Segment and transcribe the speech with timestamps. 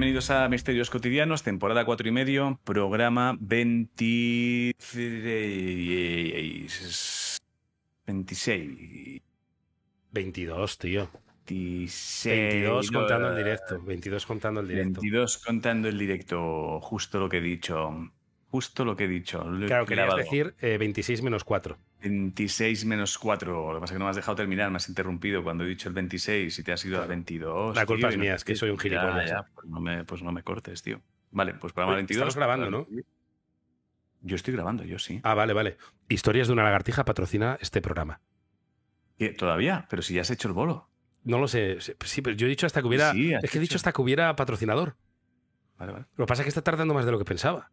[0.00, 4.74] Bienvenidos a Misterios Cotidianos, temporada 4 y medio, programa 26.
[8.06, 9.20] 26.
[10.10, 11.10] 22, tío.
[11.46, 12.34] 26.
[12.34, 13.82] 22 contando el directo.
[13.82, 15.00] 22 contando el directo.
[15.02, 16.80] 22 contando el directo.
[16.80, 18.10] Justo lo que he dicho.
[18.48, 19.44] Justo lo que he dicho.
[19.66, 21.76] Claro, querías decir eh, 26 menos 4.
[22.00, 23.72] 26 menos 4.
[23.72, 25.68] Lo que pasa es que no me has dejado terminar, me has interrumpido cuando he
[25.68, 27.76] dicho el 26 y te has ido al 22.
[27.76, 29.28] La culpa tío, es no mía, es que soy un gilipollas.
[29.28, 31.00] ya, pues, no me, pues no me cortes, tío.
[31.30, 32.16] Vale, pues programa Oye, 22.
[32.20, 32.86] estamos grabando, ¿no?
[34.22, 35.20] Yo estoy grabando, yo sí.
[35.22, 35.76] Ah, vale, vale.
[36.08, 38.20] Historias de una lagartija patrocina este programa.
[39.18, 39.30] ¿Qué?
[39.30, 39.86] ¿Todavía?
[39.88, 40.88] Pero si ya has hecho el bolo.
[41.24, 41.78] No lo sé.
[41.80, 43.12] Sí, pero yo he dicho hasta que hubiera.
[43.12, 44.96] Sí, es que he dicho hasta que hubiera patrocinador.
[45.78, 46.04] Vale, vale.
[46.16, 47.70] Lo que pasa es que está tardando más de lo que pensaba.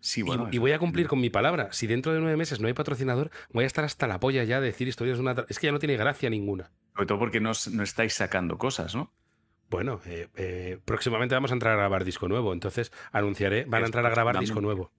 [0.00, 0.48] Sí, Y- bueno.
[0.52, 1.68] y, voy a cumplir con mi palabra.
[1.72, 4.60] Si dentro de nueve meses no hay patrocinador, voy a estar hasta la polla ya
[4.60, 5.34] de decir historias de una.
[5.48, 6.70] Es que ya no tiene gracia ninguna.
[6.94, 9.12] Sobre todo porque no, no estáis sacando cosas, ¿no?
[9.68, 12.52] Bueno, eh, eh, próximamente vamos a entrar a grabar disco nuevo.
[12.52, 13.64] Entonces anunciaré.
[13.64, 14.92] Van a entrar a grabar disco nuevo.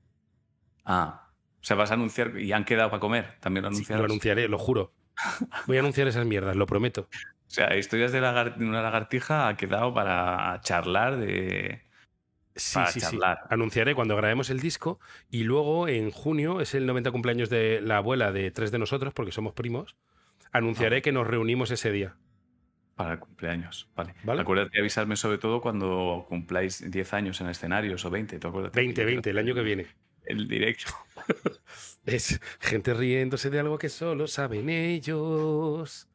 [0.86, 1.30] Ah.
[1.62, 3.36] O sea, vas a anunciar y han quedado para comer.
[3.40, 4.00] También lo Sí, anunciarás.
[4.02, 4.94] lo anunciaré, lo juro.
[5.68, 7.08] Voy a anunciar esas mierdas, lo prometo.
[7.48, 11.81] O sea, historias de una lagartija ha quedado para charlar de.
[12.58, 13.19] Sí, Para sí, sí.
[13.50, 17.97] Anunciaré cuando grabemos el disco y luego en junio es el 90 cumpleaños de la
[17.97, 19.95] abuela de tres de nosotros, porque somos primos.
[20.52, 21.02] Anunciaré Ah.
[21.02, 22.16] que nos reunimos ese día.
[22.95, 23.88] Para el cumpleaños.
[23.95, 24.16] Vale.
[24.23, 24.41] Vale.
[24.41, 28.39] Acuérdate de avisarme sobre todo cuando cumpláis 10 años en escenarios o 20.
[28.39, 28.72] ¿te acuerdas?
[28.73, 29.88] 20, 20, el año que viene.
[30.25, 30.91] El directo.
[32.05, 36.08] Es gente riéndose de algo que solo saben ellos.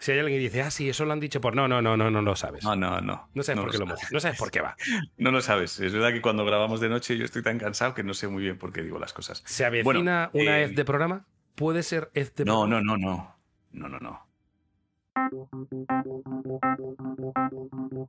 [0.00, 1.56] Si hay alguien que dice, ah, sí, eso lo han dicho por.
[1.56, 2.62] No, no, no, no, no lo sabes.
[2.64, 3.28] No, no, no.
[3.34, 4.12] No sabes no por qué lo sabes.
[4.12, 4.76] No sabes por qué va.
[5.16, 5.80] No lo sabes.
[5.80, 8.42] Es verdad que cuando grabamos de noche yo estoy tan cansado que no sé muy
[8.42, 9.42] bien por qué digo las cosas.
[9.44, 11.26] ¿Se avecina Bueno, una eh, EZ de programa?
[11.56, 12.80] ¿Puede ser EZ de No, programa?
[12.82, 13.36] no, no,
[13.72, 13.88] no.
[13.88, 14.28] No, no, no.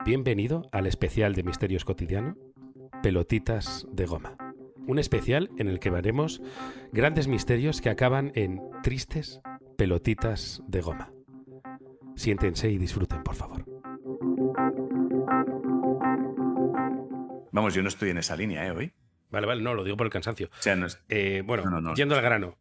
[0.05, 2.35] Bienvenido al especial de Misterios Cotidiano,
[3.01, 4.37] Pelotitas de Goma.
[4.87, 6.41] Un especial en el que veremos
[6.91, 9.41] grandes misterios que acaban en tristes
[9.77, 11.11] pelotitas de goma.
[12.23, 13.63] Siéntense y disfruten, por favor.
[17.53, 18.71] Vamos, yo no estoy en esa línea, ¿eh?
[18.71, 18.93] Hoy.
[19.29, 20.47] Vale, vale, no, lo digo por el cansancio.
[20.47, 22.57] O sea, no es Eh, bueno, No, no, yendo al grano.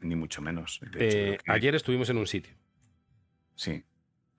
[0.00, 0.80] ni mucho menos.
[0.82, 2.54] Hecho, Eh, que- ayer estuvimos en un sitio.
[3.54, 3.84] Sí,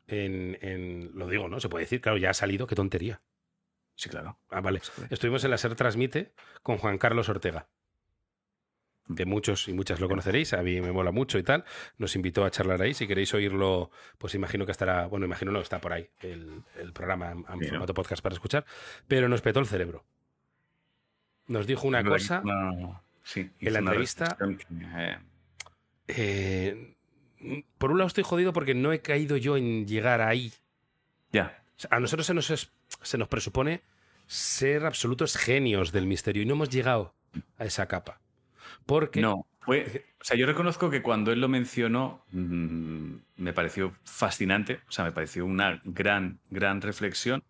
[0.08, 1.60] En, en- lo digo, ¿no?
[1.60, 3.22] Se puede decir, claro, ya ha salido, qué tontería.
[3.94, 4.40] sí, claro.
[4.50, 4.82] Ah, vale.
[5.12, 6.34] Estuvimos en la SER Transmite
[6.64, 7.68] con Juan Carlos Ortega.
[9.16, 11.66] Que muchos y muchas lo conoceréis, a mí me mola mucho y tal.
[11.98, 12.94] Nos invitó a charlar ahí.
[12.94, 13.90] Si queréis oírlo,
[14.20, 17.46] pues imagino que estará, bueno, imagino no, está por ahí el, el programa en, en
[17.70, 18.66] formato podcast para escuchar.
[19.08, 20.04] Pero nos petó el cerebro.
[21.48, 22.42] Nos dijo una cosa.
[22.44, 24.38] no- sí, en la entrevista-
[26.08, 26.96] eh,
[27.78, 30.54] por un lado estoy jodido porque no he caído yo en llegar ahí.
[31.32, 32.72] ya, O sea, a nosotros se nos, es-
[33.02, 33.82] se nos presupone
[34.28, 37.14] ser absolutos genios del misterio y no hemos llegado
[37.58, 38.20] a esa capa.
[38.90, 39.46] Porque no.
[39.60, 44.92] Fue, o sea, yo reconozco que cuando él lo mencionó mm, me pareció fascinante, o
[44.92, 47.44] sea, me pareció una gran, gran reflexión.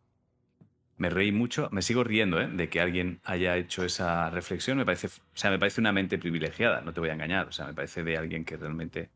[0.98, 2.50] Me reí mucho, me sigo riendo ¿eh?
[2.52, 4.78] de que alguien haya hecho esa reflexión.
[4.78, 7.48] Me parece, o sea, me parece una mente privilegiada, no te voy a engañar.
[7.48, 9.10] O sea, me parece de alguien que realmente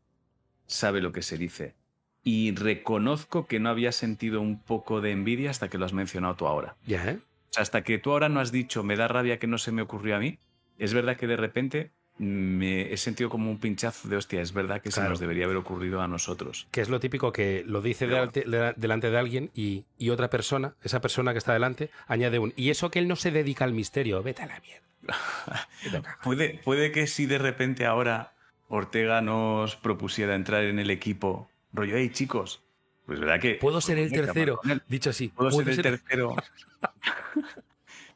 [0.66, 1.74] sabe lo que se dice.
[2.22, 6.36] Y reconozco que no había sentido un poco de envidia hasta que lo has mencionado
[6.36, 6.74] tú ahora.
[6.86, 7.18] ya, ¿eh?
[7.50, 9.72] O sea, hasta que tú ahora no has dicho, me da rabia que no se
[9.72, 10.38] me ocurrió a mí,
[10.78, 14.80] es verdad que de repente me he sentido como un pinchazo de hostia, es verdad
[14.80, 15.10] que se Claro.
[15.10, 16.68] nos debería haber ocurrido a nosotros.
[16.70, 20.30] que es lo típico que lo dice delante, de- delante de alguien y, y otra
[20.30, 22.52] persona, esa persona que está delante, añade un.
[22.56, 24.84] Y eso que él no se dedica al misterio, vete a la mierda.
[26.22, 28.32] Puede, puede que si de repente ahora
[28.68, 32.62] Ortega nos propusiera entrar en el equipo, rollo, hey chicos,
[33.06, 33.56] pues verdad que...
[33.56, 35.28] Puedo ser el tercero, dicho así.
[35.28, 36.36] Puedo ser el ser- tercero.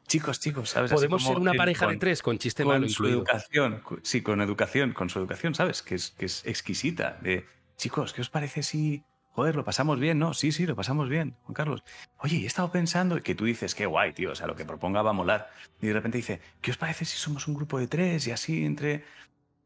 [0.09, 0.91] chicos, chicos, ¿sabes?
[0.91, 3.17] Podemos ser una pareja de tres con chiste con malo su incluido.
[3.19, 5.81] educación, sí, con educación, con su educación, ¿sabes?
[5.81, 7.17] Que es, que es exquisita.
[7.21, 7.45] De,
[7.77, 10.19] chicos, ¿qué os parece si, joder, lo pasamos bien?
[10.19, 11.83] No, sí, sí, lo pasamos bien, Juan Carlos.
[12.17, 15.01] Oye, he estado pensando que tú dices, qué guay, tío, o sea, lo que proponga
[15.01, 15.49] va a molar.
[15.81, 18.65] Y de repente dice, ¿qué os parece si somos un grupo de tres y así
[18.65, 19.05] entre...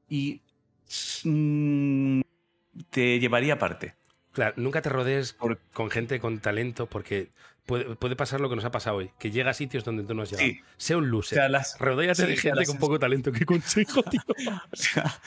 [0.10, 0.42] Y
[1.24, 2.22] mm,
[2.90, 3.96] te llevaría aparte.
[4.32, 7.30] Claro, nunca te rodees Por- con gente con talento porque
[7.66, 10.14] puede, puede pasar lo que nos ha pasado hoy, que llega a sitios donde tú
[10.14, 10.48] no has llegado.
[10.48, 10.60] Sí.
[10.78, 11.38] Sea un O loser.
[11.38, 13.32] sea, las, Rodéate de o gente con poco talento.
[13.32, 14.22] ¿Qué consejo, tío?
[14.72, 15.20] O sea,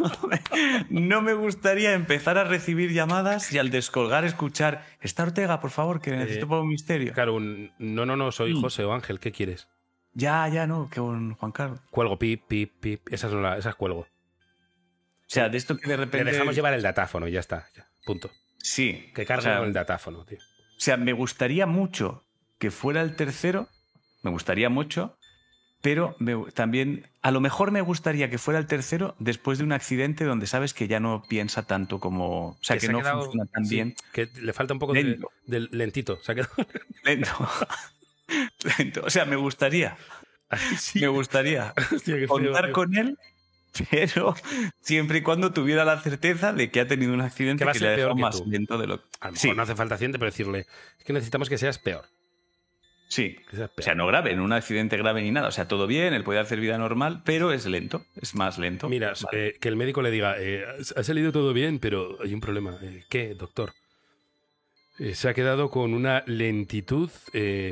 [0.00, 0.42] no me,
[0.90, 6.00] no me gustaría empezar a recibir llamadas y al descolgar escuchar, está Ortega, por favor,
[6.00, 7.12] que necesito Eh, para un misterio.
[7.12, 8.60] Claro, un, no, no, no, soy Mm.
[8.60, 9.68] José o Ángel, ¿qué quieres?
[10.14, 11.80] Ya, ya, no, que con Juan Carlos.
[11.90, 13.12] Cuelgo, pip, pip, pip.
[13.12, 14.00] Esas, no la- esas cuelgo.
[14.00, 14.06] O
[15.26, 16.30] sea, de esto que de Le repente...
[16.30, 17.66] dejamos llevar el datáfono, ya está.
[17.74, 18.30] ya, punto.
[18.58, 19.10] Sí.
[19.14, 20.38] Que cargue o sea, con el datáfono, tío.
[20.82, 22.24] O sea, me gustaría mucho
[22.58, 23.68] que fuera el tercero,
[24.22, 25.16] me gustaría mucho,
[25.80, 26.16] pero
[26.54, 30.48] también a lo mejor me gustaría que fuera el tercero después de un accidente donde
[30.48, 32.48] sabes que ya no piensa tanto como.
[32.48, 33.94] O sea, que, no funciona tan bien.
[34.12, 36.18] Que le falta un poco de, lentito.
[36.20, 36.52] Se ha quedado...
[37.04, 37.30] Lento.
[38.76, 39.02] Lento.
[39.04, 39.96] O sea, me gustaría.
[40.96, 41.72] Me gustaría
[42.26, 43.16] contar con él
[43.90, 44.34] pero
[44.80, 47.90] siempre y cuando tuviera la certeza de que ha tenido un accidente que, le ha
[47.92, 49.08] dejado más lento de lo que.
[49.20, 50.66] A lo mejor no hace falta accidente, pero decirle,
[50.98, 52.06] es que necesitamos que seas peor.
[53.12, 53.36] Sí.
[53.52, 55.48] O sea, no grave, en un accidente grave ni nada.
[55.48, 58.88] O sea, todo bien, él puede hacer vida normal, pero es lento, es más lento.
[58.88, 60.64] Mira, eh, que el médico le diga, eh,
[60.96, 62.78] ha salido todo bien, pero hay un problema.
[62.80, 63.74] Eh, ¿Qué, doctor?
[65.14, 67.10] Se ha quedado con una lentitud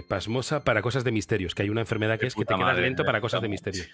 [0.08, 3.04] pasmosa para cosas de misterios, que hay una enfermedad que es que te quedas lento
[3.04, 3.88] para cosas de misterios.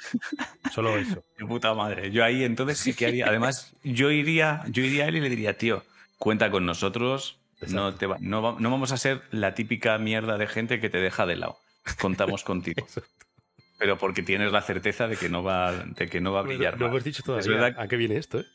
[0.73, 1.25] Solo eso.
[1.38, 2.11] De puta madre.
[2.11, 3.26] Yo ahí entonces sí que haría.
[3.26, 5.84] Además, yo iría, yo iría a él y le diría, tío,
[6.19, 7.38] cuenta con nosotros,
[7.69, 11.37] no, te no, vamos a ser la típica mierda de gente que te deja de
[11.37, 11.58] lado.
[12.00, 12.87] Contamos contigo.
[13.78, 16.78] Pero porque tienes la certeza de que no va, de que no va a brillar.
[16.78, 18.46] No, hemos dicho todavía a qué viene esto, ¿eh?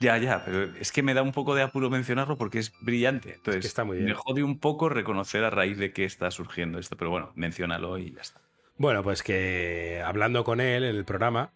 [0.00, 3.34] Ya, ya, pero es que me da un poco de apuro mencionarlo porque es brillante.
[3.34, 4.10] Entonces, está muy bien.
[4.10, 6.96] me jode un poco reconocer a raíz de qué está surgiendo esto.
[6.96, 8.40] Pero bueno, menciónalo y ya está.
[8.76, 11.52] Bueno, pues que hablando con él en el programa,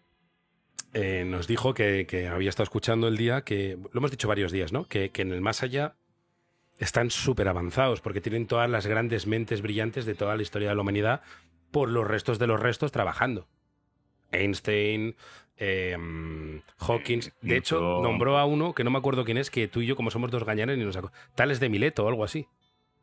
[0.93, 4.51] eh, nos dijo que, que, había estado escuchando el día que, lo hemos dicho varios
[4.51, 4.87] días, ¿no?
[4.87, 5.95] Que, que en el más allá
[6.79, 10.75] están súper avanzados porque tienen todas las grandes mentes brillantes de toda la historia de
[10.75, 11.21] la humanidad
[11.71, 13.47] por los restos de los restos trabajando.
[14.31, 15.15] Einstein,
[15.57, 17.31] em, Hawkins.
[17.41, 19.95] De hecho, nombró a uno que no me acuerdo quién es, que tú y yo,
[19.95, 20.97] como somos dos gañanes, ni nos
[21.35, 22.47] Tales de Mileto o algo así.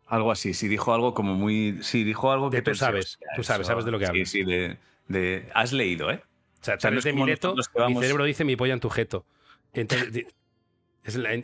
[0.07, 1.79] Algo así, sí, dijo algo como muy.
[1.83, 2.63] Sí, dijo algo que.
[2.63, 4.29] tú sabes, tú sabes, sabes de lo que hablas.
[4.29, 4.77] Sí, sí,
[5.09, 6.23] de, Has leído, ¿eh?
[6.61, 7.55] O sea, Tales de Mileto,
[7.89, 9.25] mi cerebro dice mi polla en tu jeto.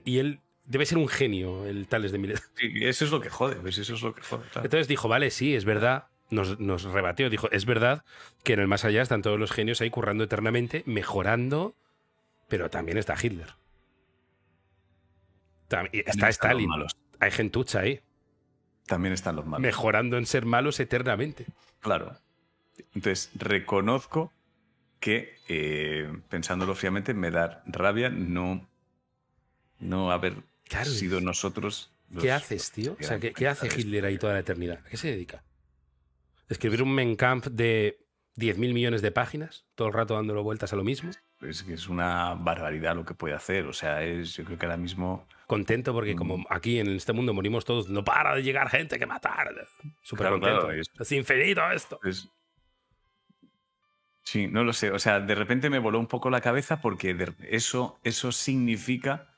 [0.05, 2.43] y él Debe ser un genio el Tales de Mileto.
[2.55, 4.45] Sí, eso es lo que jode, eso es lo que jode.
[4.57, 6.07] Entonces dijo, vale, sí, es verdad.
[6.31, 8.05] Nos, nos, rebatió, dijo, es verdad
[8.43, 11.77] que en el más allá están todos los genios ahí currando eternamente, mejorando,
[12.49, 13.55] pero también está Hitler.
[15.93, 16.69] está Stalin.
[17.21, 18.01] Hay gentucha ahí.
[18.87, 19.63] También están los malos.
[19.63, 21.47] Mejorando en ser malos eternamente.
[21.81, 22.17] Claro.
[22.95, 24.33] Entonces, reconozco
[25.01, 28.67] que, eh, pensándolo fríamente, me da rabia no
[29.79, 30.35] no haber
[30.85, 31.93] sido nosotros.
[32.21, 32.97] ¿Qué haces, tío?
[33.01, 34.81] O sea, ¿qué, hace Hitler ahí toda la eternidad?
[34.87, 35.43] ¿A qué se dedica?
[36.49, 37.99] ¿Escribir un Mein Kampf de
[38.37, 39.67] 10.000 millones de páginas?
[39.75, 41.11] ¿Todo el rato dándolo vueltas a lo mismo?
[41.41, 43.67] Es que es una barbaridad lo que puede hacer.
[43.67, 45.27] O sea, es, yo creo que ahora mismo.
[45.47, 46.47] Contento porque, como mm.
[46.51, 49.55] aquí en este mundo morimos todos, no para de llegar gente que matar.
[50.03, 50.71] Súper contento.
[50.71, 51.99] es, infinito esto.
[54.23, 54.91] Sí, no lo sé.
[54.91, 57.17] O sea, de repente me voló un poco la cabeza porque
[57.49, 59.29] eso, eso significa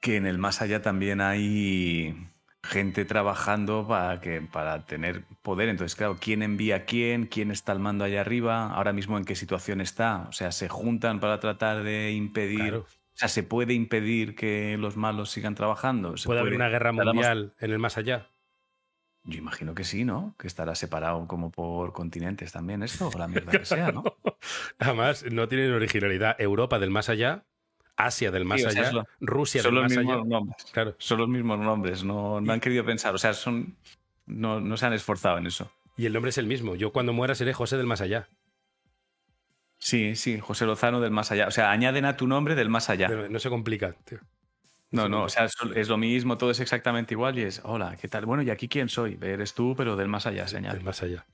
[0.00, 2.16] que en el más allá también hay
[2.62, 5.68] gente trabajando para, que, para tener poder.
[5.68, 7.26] Entonces, claro, ¿quién envía a quién?
[7.26, 8.72] ¿Quién está al mando allá arriba?
[8.72, 10.26] ¿Ahora mismo en qué situación está?
[10.28, 12.74] O sea, se juntan para tratar de impedir...
[12.74, 16.14] O sea, ¿se puede impedir que los malos sigan trabajando?
[16.24, 18.30] ¿Puede, haber una guerra mundial en el más allá?
[19.24, 20.34] Yo imagino que sí, ¿no?
[20.38, 24.02] Que estará separado como por continentes también esto, o la mierda que sea, ¿no?
[24.78, 26.40] Además, no tienen originalidad.
[26.40, 27.44] Europa del más allá
[27.96, 30.20] Asia del más allá, Rusia del más allá.
[30.72, 30.94] Claro.
[30.98, 33.76] Son los mismos nombres, no, no han querido pensar, o sea, son,
[34.26, 35.70] no, no, se han esforzado en eso.
[35.96, 36.74] Y el nombre es el mismo.
[36.74, 38.28] Yo cuando muera seré José del más allá.
[39.78, 41.48] Sí, sí, José Lozano del más allá.
[41.48, 43.08] O sea, añaden a tu nombre del más allá.
[43.08, 44.18] no se complica, tío.
[44.92, 48.08] No, no, o sea, es lo mismo, todo es exactamente igual y es, hola, ¿qué
[48.08, 48.26] tal?
[48.26, 49.18] Bueno, ¿y aquí quién soy?
[49.22, 50.74] Eres tú, pero del más allá, señal.
[50.74, 51.24] Del más allá.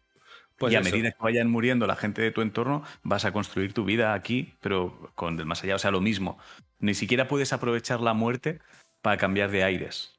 [0.59, 3.73] Pues y a medida que vayan muriendo la gente de tu entorno, vas a construir
[3.73, 6.38] tu vida aquí, pero con del más allá, o sea, lo mismo.
[6.81, 8.59] Ni siquiera puedes aprovechar la muerte
[9.00, 10.19] para cambiar de aires.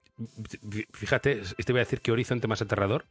[0.93, 3.05] Fíjate, te voy a decir qué horizonte más aterrador.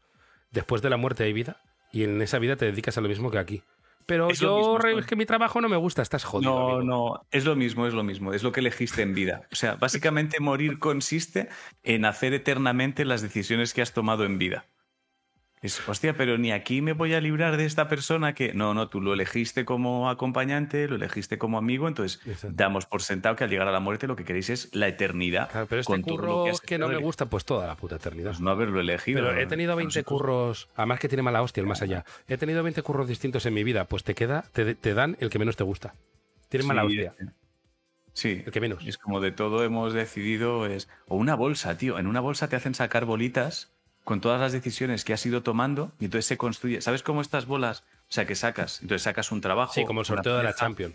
[0.51, 1.61] Después de la muerte hay vida
[1.93, 3.63] y en esa vida te dedicas a lo mismo que aquí.
[4.07, 6.51] Pero yo, es que mi trabajo no me gusta, estás jodido.
[6.51, 9.43] No, no, es lo mismo, es lo mismo, es lo que elegiste en vida.
[9.53, 11.51] O sea, básicamente morir consiste
[11.83, 14.65] en hacer eternamente las decisiones que has tomado en vida.
[15.63, 18.53] Es, hostia, pero ni aquí me voy a librar de esta persona que.
[18.53, 23.37] No, no, tú lo elegiste como acompañante, lo elegiste como amigo, entonces damos por sentado
[23.37, 25.51] que al llegar a la muerte lo que queréis es la eternidad.
[25.51, 28.31] Claro, pero este curro que, que, no me gusta, pues toda la puta eternidad.
[28.31, 29.23] Pues no haberlo elegido.
[29.23, 32.05] Pero he tenido 20 curros, además que tiene mala hostia el más allá.
[32.29, 35.39] He tenido 20 curros distintos en mi vida, pues te queda, te, dan el que
[35.39, 35.95] menos te gusta.
[36.49, 37.15] Tienes mala hostia.
[38.13, 38.43] Sí.
[38.45, 38.85] El que menos.
[38.85, 40.89] Es como de todo hemos decidido es.
[41.07, 41.99] O una bolsa, tío.
[41.99, 43.71] En una bolsa te hacen sacar bolitas
[44.09, 46.81] con todas las decisiones que has ido tomando y entonces se construye.
[46.81, 47.85] ¿Sabes cómo estas bolas?
[48.09, 49.75] O sea, que sacas, entonces sacas un trabajo.
[49.75, 50.95] Sí, como el sorteo de la Champions.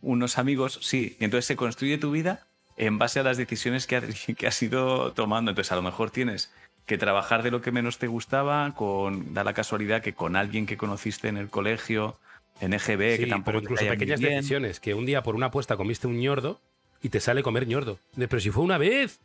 [0.00, 1.14] Unos amigos, sí.
[1.20, 2.46] Y entonces se construye tu vida
[2.78, 4.00] en base a las decisiones que,
[4.38, 5.50] que has ido tomando.
[5.50, 6.54] Entonces, a lo mejor tienes
[6.86, 10.64] que trabajar de lo que menos te gustaba, con da la casualidad que con alguien
[10.64, 12.16] que conociste en el colegio,
[12.62, 16.06] en EGB, que tampoco pero incluso pequeñas decisiones, que un día por una apuesta comiste
[16.06, 16.62] un ñordo
[17.02, 17.98] y te sale comer ñordo.
[18.16, 19.20] pero si fue una vez.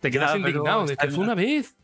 [0.00, 1.74] Te quedas indignado, de que fue una vez.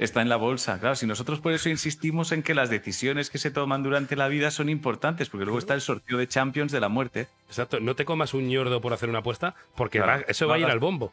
[0.00, 0.96] Está en la bolsa, claro.
[0.96, 4.50] Si nosotros por eso insistimos en que las decisiones que se toman durante la vida
[4.50, 7.28] son importantes, porque luego está el sorteo de Champions de la muerte.
[7.48, 10.64] Exacto, no te comas un ñordo por hacer una apuesta, porque eso va a ir
[10.64, 11.06] al bombo.
[11.06, 11.12] O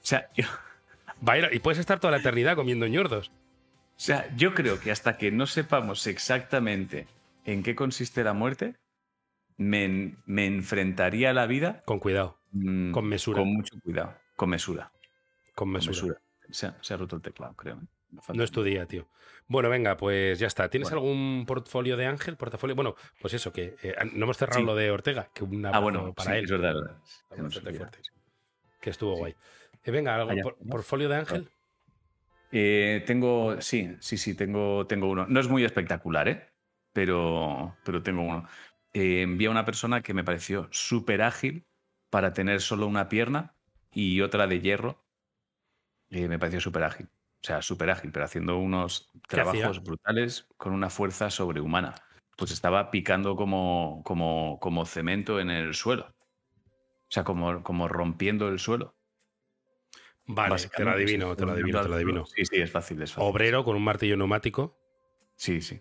[0.00, 0.30] sea,
[1.28, 3.28] va a ir, y puedes estar toda la eternidad comiendo ñordos.
[3.28, 7.06] O sea, yo creo que hasta que no sepamos exactamente
[7.44, 8.76] en qué consiste la muerte,
[9.58, 11.82] me, enfrentaría a la vida.
[11.84, 12.38] Con cuidado.
[12.52, 13.40] Mm, con mesura.
[13.40, 14.14] Con mucho cuidado.
[14.36, 14.90] Con mesura.
[15.54, 16.18] Con mesura.
[16.52, 17.76] Se, ha, roto el teclado, creo.
[17.76, 17.86] ¿eh?
[18.34, 19.08] No es tu día, tío.
[19.46, 20.68] Bueno, venga, pues ya está.
[20.68, 22.36] ¿Tienes algún portfolio de Ángel?
[22.36, 22.74] ¿Portafolio?
[22.74, 26.12] Bueno, pues eso, que eh, no hemos cerrado lo de Ortega, que una ah, bueno,
[26.12, 26.44] para él.
[26.44, 26.74] Es verdad,
[28.80, 29.34] Que, estuvo guay.
[29.84, 31.48] Eh, venga, ¿algún portfolio de Ángel?
[33.06, 35.26] tengo, sí, sí, sí, tengo, tengo uno.
[35.28, 36.48] No es muy espectacular, ¿eh?
[36.92, 38.48] Pero, pero tengo uno.
[38.92, 41.66] envié a una persona que me pareció súper ágil
[42.10, 43.54] para tener solo una pierna
[43.92, 45.04] y otra de hierro
[46.10, 47.06] me pareció súper ágil.
[47.06, 51.94] O sea, súper ágil, pero haciendo unos trabajos brutales con una fuerza sobrehumana.
[52.36, 56.14] Pues estaba picando como, como, como cemento en el suelo.
[56.14, 58.94] O sea, como, como rompiendo el suelo.
[60.26, 62.26] Vale, te lo adivino, te lo adivino, te lo adivino.
[62.26, 63.28] Sí, sí, es fácil, es fácil.
[63.28, 64.78] Obrero con un martillo neumático.
[65.34, 65.80] Sí, sí.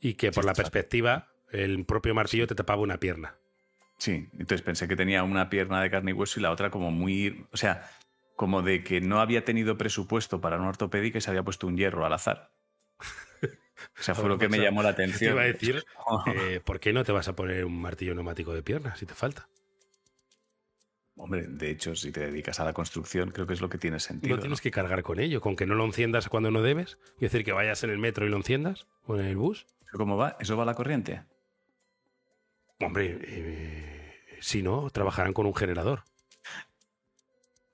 [0.00, 3.36] Y que por la perspectiva, el propio martillo te tapaba una pierna.
[3.96, 6.90] Sí, entonces pensé que tenía una pierna de carne y hueso y la otra como
[6.90, 7.46] muy...
[7.52, 7.90] O sea,
[8.40, 11.76] como de que no había tenido presupuesto para una ortopédica y se había puesto un
[11.76, 12.54] hierro al azar.
[13.42, 15.18] O sea, fue lo que me llamó la atención.
[15.18, 15.84] Te iba a decir,
[16.34, 19.12] eh, ¿por qué no te vas a poner un martillo neumático de pierna si te
[19.12, 19.46] falta?
[21.16, 24.00] Hombre, de hecho, si te dedicas a la construcción, creo que es lo que tiene
[24.00, 24.36] sentido.
[24.36, 26.96] No tienes que cargar con ello, con que no lo enciendas cuando no debes.
[27.16, 29.66] Es decir, que vayas en el metro y lo enciendas, o en el bus.
[29.92, 30.38] ¿Cómo va?
[30.40, 31.24] ¿Eso va a la corriente?
[32.78, 36.04] Hombre, eh, si no, trabajarán con un generador.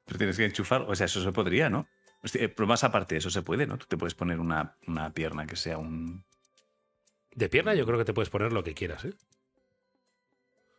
[0.07, 1.87] Pero tienes que enchufar, o sea, eso se podría, ¿no?
[2.33, 3.77] Pero más aparte, eso se puede, ¿no?
[3.77, 4.77] Tú te puedes poner una,
[5.15, 6.25] pierna que sea un...
[7.33, 9.13] De pierna yo creo que te puedes poner lo que quieras, ¿eh?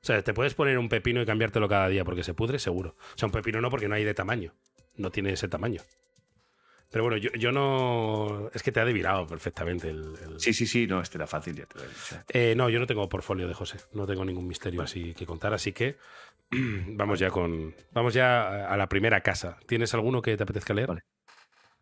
[0.01, 2.96] O sea, te puedes poner un pepino y cambiártelo cada día porque se pudre, seguro.
[3.15, 4.53] O sea, un pepino no porque no hay de tamaño.
[4.96, 5.81] No tiene ese tamaño.
[6.89, 8.50] Pero bueno, yo, no.
[8.53, 11.65] Es que te ha devirado perfectamente el, Sí, sí, sí, no, este era fácil, ya
[11.65, 12.15] te lo he dicho.
[12.29, 13.79] Eh, no, yo no tengo portfolio de José.
[13.91, 15.98] No tengo ningún misterio así que contar, así que
[16.95, 17.75] vamos ya con.
[17.91, 19.57] Vamos ya a la primera casa.
[19.67, 20.87] ¿Tienes alguno que te apetezca leer?
[20.87, 21.01] Vale.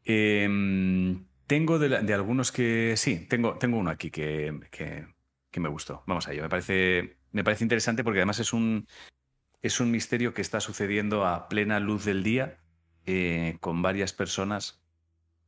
[0.03, 2.95] Em, tengo de, algunos que.
[2.98, 6.03] Sí, tengo, tengo uno aquí que, que, me gustó.
[6.05, 6.43] Vamos a ello.
[6.43, 8.88] Me parece, me parece interesante porque además es un,
[9.62, 12.57] es un misterio que está sucediendo a plena luz del día
[13.05, 14.84] eh, con varias personas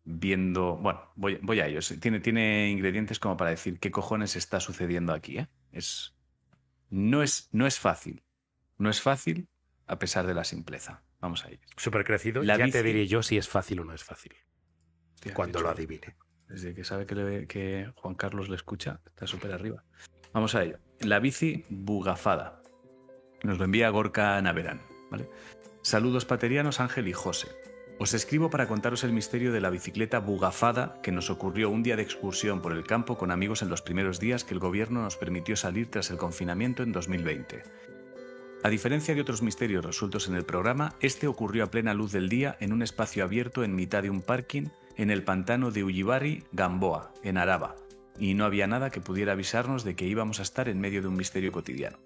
[0.05, 0.77] viendo.
[0.77, 1.79] Bueno, voy, voy a ello.
[1.99, 5.39] Tiene, tiene ingredientes como para decir qué cojones está sucediendo aquí.
[5.39, 5.47] ¿eh?
[5.71, 6.15] Es,
[6.89, 8.23] no, es, no es fácil.
[8.77, 9.49] No es fácil
[9.87, 11.03] a pesar de la simpleza.
[11.19, 11.59] Vamos a ir.
[11.75, 12.43] Súper crecido.
[12.43, 14.33] ya te diré yo si es fácil o no es fácil.
[15.33, 16.15] cuando lo adivine.
[16.47, 19.83] Desde que sabe que, que Juan Carlos le escucha, está súper arriba.
[20.31, 20.79] Vamos a ello.
[20.99, 22.61] La bici bugafada.
[23.43, 24.81] Nos lo envía Gorka Naverán.
[25.09, 25.29] ¿vale?
[25.81, 27.47] Saludos paterianos Ángel y José.
[27.99, 31.95] Os escribo para contaros el misterio de la bicicleta bugafada que nos ocurrió un día
[31.95, 35.17] de excursión por el campo con amigos en los primeros días que el gobierno nos
[35.17, 37.63] permitió salir tras el confinamiento en 2020.
[38.63, 42.27] A diferencia de otros misterios resueltos en el programa, este ocurrió a plena luz del
[42.27, 46.43] día en un espacio abierto en mitad de un parking en el pantano de Ullibari,
[46.51, 47.75] Gamboa, en Araba,
[48.19, 51.07] y no había nada que pudiera avisarnos de que íbamos a estar en medio de
[51.07, 51.99] un misterio cotidiano.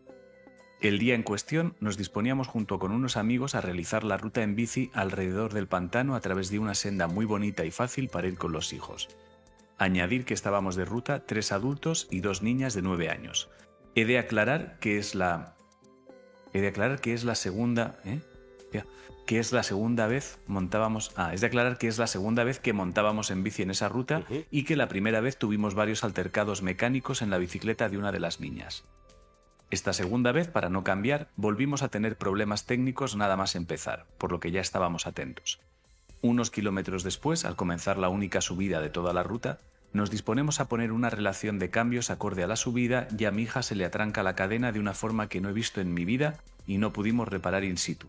[0.82, 4.56] El día en cuestión nos disponíamos junto con unos amigos a realizar la ruta en
[4.56, 8.38] bici alrededor del pantano a través de una senda muy bonita y fácil para ir
[8.38, 9.08] con los hijos.
[9.78, 13.50] Añadir que estábamos de ruta tres adultos y dos niñas de nueve años.
[13.96, 15.56] He de aclarar que es la
[16.54, 18.20] He de aclarar que es la segunda, ¿eh?
[19.26, 22.60] que es la segunda vez montábamos, ah, es de aclarar que es la segunda vez
[22.60, 26.62] que montábamos en bici en esa ruta y que la primera vez tuvimos varios altercados
[26.62, 28.84] mecánicos en la bicicleta de una de las niñas.
[29.70, 34.34] Esta segunda vez, para no cambiar, volvimos a tener problemas técnicos nada más empezar, por
[34.34, 35.62] lo que ya estábamos atentos.
[36.22, 39.60] Unos kilómetros después, al comenzar la única subida de toda la ruta,
[39.94, 43.44] nos disponemos a poner una relación de cambios acorde a la subida y a mi
[43.44, 46.06] hija se le atranca la cadena de una forma que no he visto en mi
[46.06, 48.08] vida y no pudimos reparar in situ.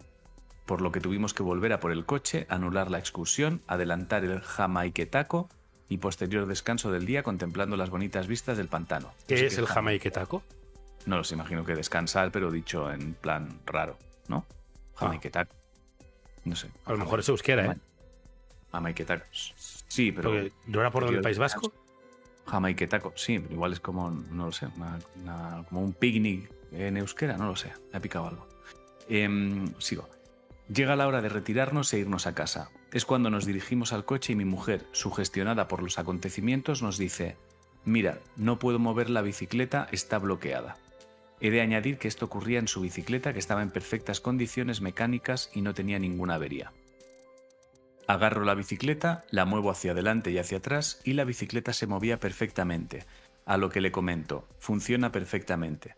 [0.66, 4.40] Por lo que tuvimos que volver a por el coche, anular la excursión, adelantar el
[4.40, 5.48] jamaiquetaco
[5.88, 9.12] y posterior descanso del día contemplando las bonitas vistas del pantano.
[9.26, 10.42] ¿Qué es el jamaiquetaco?
[11.04, 13.98] No los imagino que descansar, pero dicho en plan raro,
[14.28, 14.46] ¿no?
[14.94, 15.54] Jamaiquetaco.
[16.44, 16.68] No sé.
[16.84, 17.76] A lo mejor es euskera, ¿eh?
[18.70, 19.81] Jamaiquetacos.
[19.92, 20.30] Sí, pero.
[20.30, 21.70] Porque ¿No era por donde el País Vasco?
[22.46, 26.96] Jamaiquetaco, sí, pero igual es como, no lo sé, una- una- como un picnic en
[26.96, 28.48] euskera, no lo sé, me ha picado algo.
[29.08, 30.08] Em, sigo.
[30.72, 32.70] Llega la hora de retirarnos e irnos a casa.
[32.90, 37.36] Es cuando nos dirigimos al coche y mi mujer, sugestionada por los acontecimientos, nos dice,
[37.84, 40.76] mira, no puedo mover la bicicleta, está bloqueada.
[41.40, 45.50] He de añadir que esto ocurría en su bicicleta que estaba en perfectas condiciones mecánicas
[45.52, 46.72] y no tenía ninguna avería.
[48.06, 52.18] Agarro la bicicleta, la muevo hacia adelante y hacia atrás y la bicicleta se movía
[52.18, 53.04] perfectamente.
[53.46, 55.94] A lo que le comento, funciona perfectamente.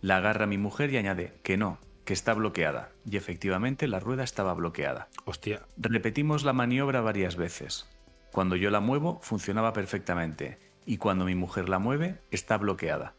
[0.00, 2.92] La agarra mi mujer y añade que no, que está bloqueada.
[3.08, 5.08] Y efectivamente la rueda estaba bloqueada.
[5.24, 5.62] Hostia.
[5.76, 7.88] Repetimos la maniobra varias veces.
[8.32, 10.58] Cuando yo la muevo, funcionaba perfectamente.
[10.86, 13.14] Y cuando mi mujer la mueve, está bloqueada.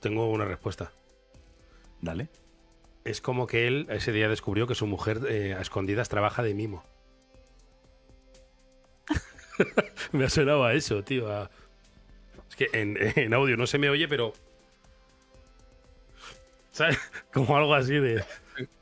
[0.00, 0.92] Tengo una respuesta.
[2.00, 2.28] Dale.
[3.04, 6.54] Es como que él ese día descubrió que su mujer eh, a escondidas trabaja de
[6.54, 6.84] mimo.
[10.12, 11.30] me ha sonado a eso, tío.
[11.30, 11.50] a-
[12.48, 14.32] Es que en, en audio no se me oye, pero.
[16.72, 16.98] ¿Sabes?
[17.32, 18.24] Como algo así de.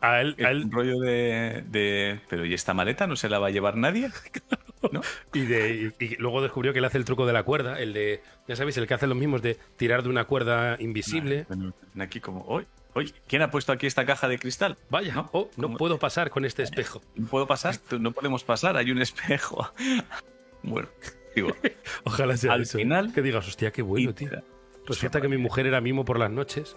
[0.01, 3.51] A él, él rollo de, de, Pero ¿y esta maleta no se la va a
[3.51, 4.09] llevar nadie?
[4.93, 5.01] ¿No?
[5.33, 7.93] y, de, y, y luego descubrió que le hace el truco de la cuerda, el
[7.93, 8.23] de.
[8.47, 11.47] Ya sabéis, el que hace lo mismo es de tirar de una cuerda invisible.
[11.49, 12.43] Bueno, aquí como...
[12.47, 14.77] Hoy, hoy, ¿quién ha puesto aquí esta caja de cristal?
[14.91, 15.31] Vaya, ¿No?
[15.33, 17.01] oh, puedo pasar con este espejo.
[17.17, 17.77] ¿No puedo pasar?
[17.99, 19.73] No podemos pasar, hay un espejo.
[20.65, 20.89] Bueno,
[21.35, 21.49] digo,
[22.05, 22.79] Ojalá sea Al eso.
[22.79, 22.83] ¿eh?
[22.83, 24.31] final- Que digas, hostia, qué bueno, tío.
[24.87, 26.77] Resulta que mi mujer era mimo por las noches.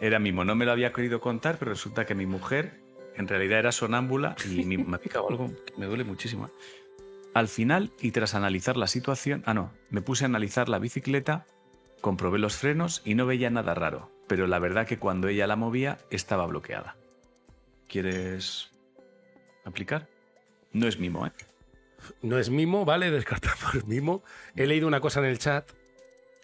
[0.00, 0.44] era mimo.
[0.44, 2.80] No me lo había querido contar, pero resulta que mi mujer
[3.16, 6.46] en realidad era sonámbula y mi- me ha picado algo que me duele muchísimo.
[6.46, 6.50] ¿eh?
[7.34, 11.46] Al final, y tras analizar la situación, ah, no, me puse a analizar la bicicleta,
[12.00, 15.56] comprobé los frenos y no veía nada raro, pero la verdad que cuando ella la
[15.56, 16.96] movía estaba bloqueada.
[17.88, 18.70] ¿Quieres
[19.64, 20.08] aplicar?
[20.72, 21.32] No es mimo, ¿eh?
[22.22, 23.10] No es mimo, ¿vale?
[23.12, 24.22] Descartamos mimo.
[24.56, 25.70] He leído una cosa en el chat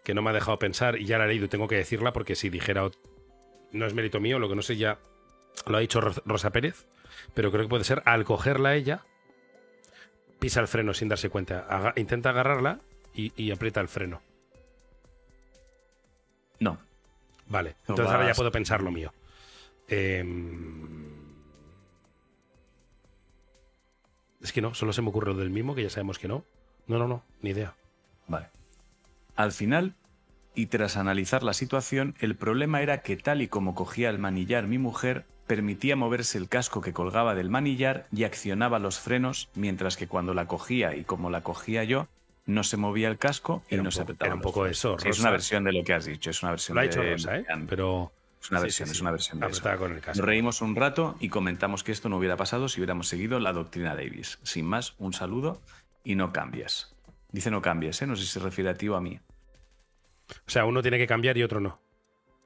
[0.03, 2.12] que no me ha dejado pensar y ya la he leído y tengo que decirla
[2.12, 2.90] porque si dijera
[3.72, 4.98] no es mérito mío, lo que no sé ya
[5.66, 6.87] lo ha dicho Ros- Rosa Pérez,
[7.33, 9.05] pero creo que puede ser al cogerla ella,
[10.38, 12.81] pisa el freno sin darse cuenta, Aga- intenta agarrarla
[13.14, 14.20] y, y aprieta el freno.
[16.61, 16.79] No.
[17.46, 19.12] Vale, No entonces ahora ya puedo pensar lo mío.
[19.88, 21.13] Em,
[24.45, 26.45] Es que no, solo se me ocurre lo del mimo, que ya sabemos que no.
[26.87, 27.75] No, no, no, ni idea.
[28.29, 28.47] Vale.
[29.35, 29.95] Al final,
[30.55, 34.67] y tras analizar la situación, el problema era que tal y como cogía el manillar
[34.69, 39.97] mi mujer, permitía moverse el casco que colgaba del manillar y accionaba los frenos, mientras
[39.97, 42.07] que cuando la cogía y como la cogía yo,
[42.47, 44.27] no se movía el casco y Era no se apretaba.
[44.27, 45.23] era un poco eso, Sí, es Rosa.
[45.23, 47.39] una versión de lo que has dicho, es una versión Lo ha de dicho Rosa,
[47.39, 47.45] ¿eh?
[47.69, 48.13] Pero
[48.45, 49.79] Es una sí, versión, sí, es una versión de eso.
[49.79, 50.03] con el.
[50.05, 53.55] Nos reímos un rato y comentamos que esto no hubiera pasado si hubiéramos seguido la
[53.55, 54.39] doctrina Davis.
[54.43, 55.63] Sin más, un saludo
[56.05, 56.95] y no cambies.
[57.33, 58.07] Dice no cambies, ¿eh?
[58.07, 59.19] no sé si se refiere a ti o a mí.
[60.47, 61.81] O sea, uno tiene que cambiar y otro no.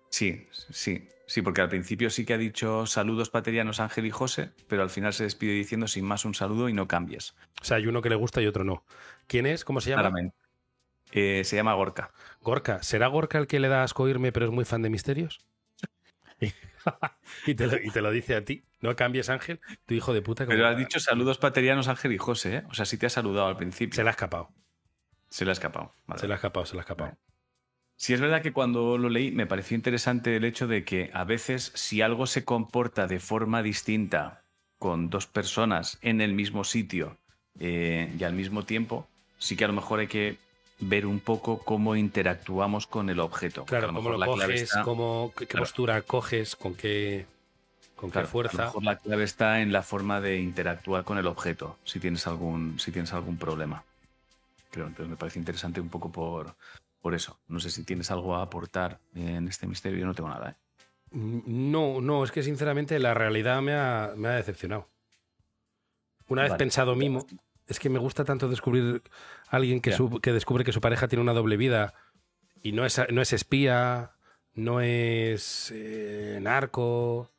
[0.08, 4.52] Sí, sí, sí, porque al principio sí que ha dicho saludos paterianos Ángel y José,
[4.68, 7.34] pero al final se despide diciendo sin más un saludo y no cambies.
[7.60, 8.84] O sea, hay uno que le gusta y otro no.
[9.26, 9.64] ¿Quién es?
[9.64, 10.02] ¿Cómo se llama?
[10.02, 10.36] Claramente.
[11.10, 12.12] Eh, se llama Gorka.
[12.40, 12.84] Gorka.
[12.84, 15.40] ¿Será Gorka el que le da asco oírme, pero es muy fan de misterios?
[17.46, 18.64] y, te lo, y te lo dice a ti.
[18.80, 20.44] No cambies, Ángel, tu hijo de puta.
[20.46, 22.62] como- Pero has dicho saludos paterianos Ángel y José, ¿eh?
[22.70, 23.96] O sea, sí te ha saludado al principio.
[23.96, 24.50] Se le ha escapado.
[25.28, 25.92] Se le ha escapado.
[26.06, 26.20] Vale.
[26.20, 27.10] Se le ha escapado, se le ha escapado.
[27.10, 27.18] Vale.
[27.96, 31.24] Sí, es verdad que cuando lo leí me pareció interesante el hecho de que a
[31.24, 34.44] veces si algo se comporta de forma distinta
[34.78, 37.18] con dos personas en el mismo sitio
[37.58, 40.38] eh, y al mismo tiempo, sí que a lo mejor hay que
[40.80, 43.62] ver un poco cómo interactuamos con el objeto.
[43.62, 45.64] a Claro, cómo lo la clave coges, está- cómo, qué, Claro.
[45.64, 47.26] postura coges, con qué,
[47.96, 48.56] con claro, qué A fuerza.
[48.58, 52.26] lo mejor la clave está en la forma de interactuar con el objeto, si tienes
[52.26, 53.82] algún, si tienes algún problema.
[54.70, 56.54] Creo, entonces me parece interesante un poco por,
[57.00, 57.38] por eso.
[57.48, 60.50] No sé si tienes algo a aportar en este misterio, yo no tengo nada.
[60.50, 60.54] ¿eh?
[61.10, 64.86] Mm, No, no, es que sinceramente la realidad me ha, me ha decepcionado.
[66.28, 67.26] Una vez pensado mimo,
[67.68, 69.02] es que me gusta tanto descubrir
[69.48, 69.96] a alguien que, Ya.
[69.96, 71.94] su- que descubre que su pareja tiene una doble vida
[72.62, 74.12] y no es, no es espía,
[74.54, 77.30] no es eh, narco,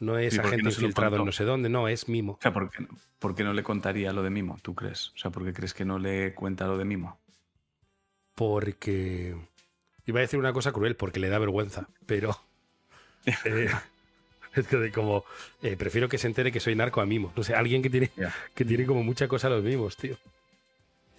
[0.00, 2.32] no es agente no infiltrado en no sé dónde, no, es mimo.
[2.32, 5.10] O sea, ¿por qué, no, por qué no le contaría lo de Mimo, tú crees?
[5.14, 7.18] O sea, ¿por qué crees que no le cuenta lo de Mimo?
[8.34, 9.36] Porque...
[10.06, 12.38] Iba a decir una cosa cruel, porque le da vergüenza, pero...
[13.44, 13.68] eh,
[14.56, 15.24] es que de como...
[15.62, 17.32] eh, prefiero que se entere que soy narco a mimo.
[17.36, 18.10] No sé, alguien que tiene,
[18.54, 20.16] que tiene como mucha cosa a los mimos, tío.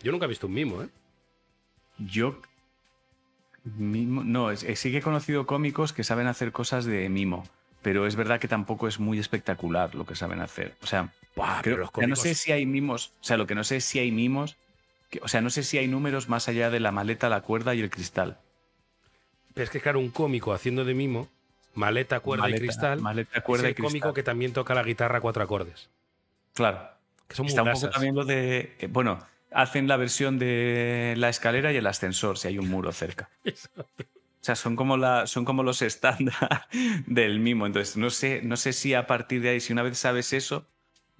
[0.01, 0.89] Yo nunca he visto un mimo, ¿eh?
[1.97, 2.39] Yo.
[3.77, 7.47] Mimo, no, es- es- sí que he conocido cómicos que saben hacer cosas de mimo,
[7.81, 10.75] pero es verdad que tampoco es muy espectacular lo que saben hacer.
[10.83, 13.47] O sea, Buah, creo- los sea, no cómicos- sé si hay mimos, o sea, lo
[13.47, 14.55] que no sé es si hay mimos,
[15.09, 17.73] que- o sea, no sé si hay números más allá de la maleta, la cuerda
[17.73, 18.37] y el cristal.
[19.55, 21.27] Pero es que, claro, un cómico haciendo de mimo,
[21.75, 23.89] maleta, cuerda y Maleta- cristal, Maleta, es cuerda el y cristal.
[24.01, 25.89] cómico que también toca la guitarra a cuatro acordes.
[26.53, 26.89] Claro.
[27.27, 28.75] Que son muy Está un poco también lo de.
[28.79, 29.19] eh, bueno,
[29.51, 33.29] hacen la versión de la escalera y el ascensor si hay un muro cerca.
[33.77, 36.67] O sea, son como, la, son como los estándar
[37.07, 37.65] del mimo.
[37.65, 40.67] Entonces, no sé, no sé si a partir de ahí, si una vez sabes eso,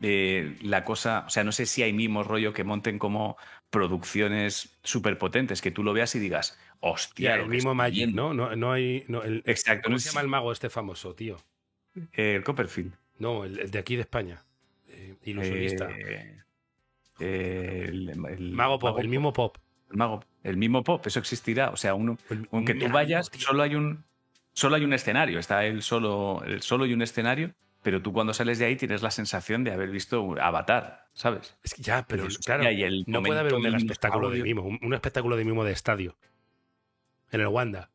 [0.02, 1.24] eh, la cosa.
[1.28, 3.38] O sea, no sé si hay mimos rollo que monten como
[3.70, 7.38] producciones súper potentes, que tú lo veas y digas, hostia.
[7.38, 8.34] Ya, el estoy Magic, viendo".
[8.34, 8.50] ¿no?
[8.50, 9.06] No, no hay.
[9.08, 11.38] no, el, Exacto, ¿Cómo no se llama el mago este famoso, tío?
[12.14, 12.94] El Copperfield.
[13.20, 14.44] No, el, el de aquí de España.
[14.90, 15.90] Eh, ilusionista.
[15.92, 19.58] Eh, el, el mago Pop, el mismo Pop.
[19.90, 21.70] El mago, el mismo pop, eso existirá.
[21.70, 22.18] O sea, uno,
[22.52, 23.42] aunque tú vayas, tío.
[23.42, 24.04] solo hay un
[24.52, 25.40] solo hay un escenario.
[25.40, 27.54] Está el solo, el solo y un escenario,
[27.86, 31.56] pero tú cuando sales de ahí tienes la sensación de haber visto Avatar, ¿sabes?
[31.62, 34.64] Es que ya, pero claro, hostia, y el no puede haber un espectáculo de mimo,
[34.64, 36.18] un, un espectáculo de mimo de estadio.
[37.30, 37.92] En el Wanda.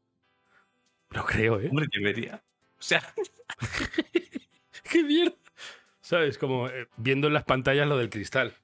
[1.11, 1.67] No creo, ¿eh?
[1.69, 2.37] Hombre, debería.
[2.79, 3.03] O sea,
[4.93, 5.35] ¡Qué mierda!
[6.01, 6.39] ¿Sabes?
[6.39, 8.55] Como eh, viendo en las pantallas lo del cristal.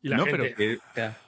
[0.00, 0.38] Y la no, gente.
[0.42, 1.18] pero que, o sea,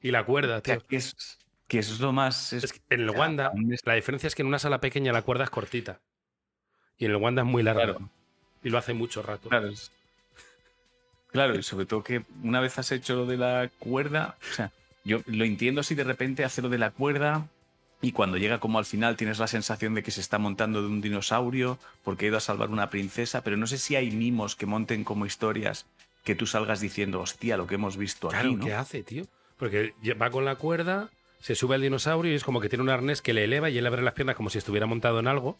[0.00, 0.86] Y la cuerda, o sea, tío.
[0.88, 2.54] que es, que eso es lo más.
[2.54, 3.52] es- Es que en el Wanda,
[3.84, 6.00] la diferencia es que en una sala pequeña la cuerda es cortita.
[7.00, 7.84] Y en el Wanda es muy larga.
[7.84, 8.08] Claro.
[8.62, 9.48] Y lo hace mucho rato.
[11.32, 14.70] Claro, y sobre todo que una vez has hecho lo de la cuerda, o sea,
[15.04, 17.48] yo lo entiendo si de repente hace lo de la cuerda
[18.02, 20.88] y cuando llega como al final tienes la sensación de que se está montando de
[20.88, 24.56] un dinosaurio porque ha ido a salvar una princesa, pero no sé si hay mimos
[24.56, 25.86] que monten como historias
[26.24, 28.64] que tú salgas diciendo, hostia, lo que hemos visto Claro, aquí, ¿no?
[28.64, 29.24] ¿qué hace, tío?
[29.56, 31.08] Porque va con la cuerda,
[31.40, 33.78] se sube al dinosaurio y es como que tiene un arnés que le eleva y
[33.78, 35.58] él abre las piernas como si estuviera montado en algo.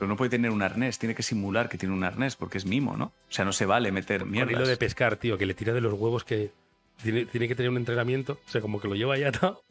[0.00, 2.64] Pero no puede tener un arnés, tiene que simular que tiene un arnés porque es
[2.64, 3.04] mimo, ¿no?
[3.04, 5.82] O sea, no se vale meter Con hilo de pescar, tío, que le tira de
[5.82, 6.52] los huevos que
[7.02, 8.40] tiene, tiene que tener un entrenamiento.
[8.46, 9.62] O sea, como que lo lleva ya atado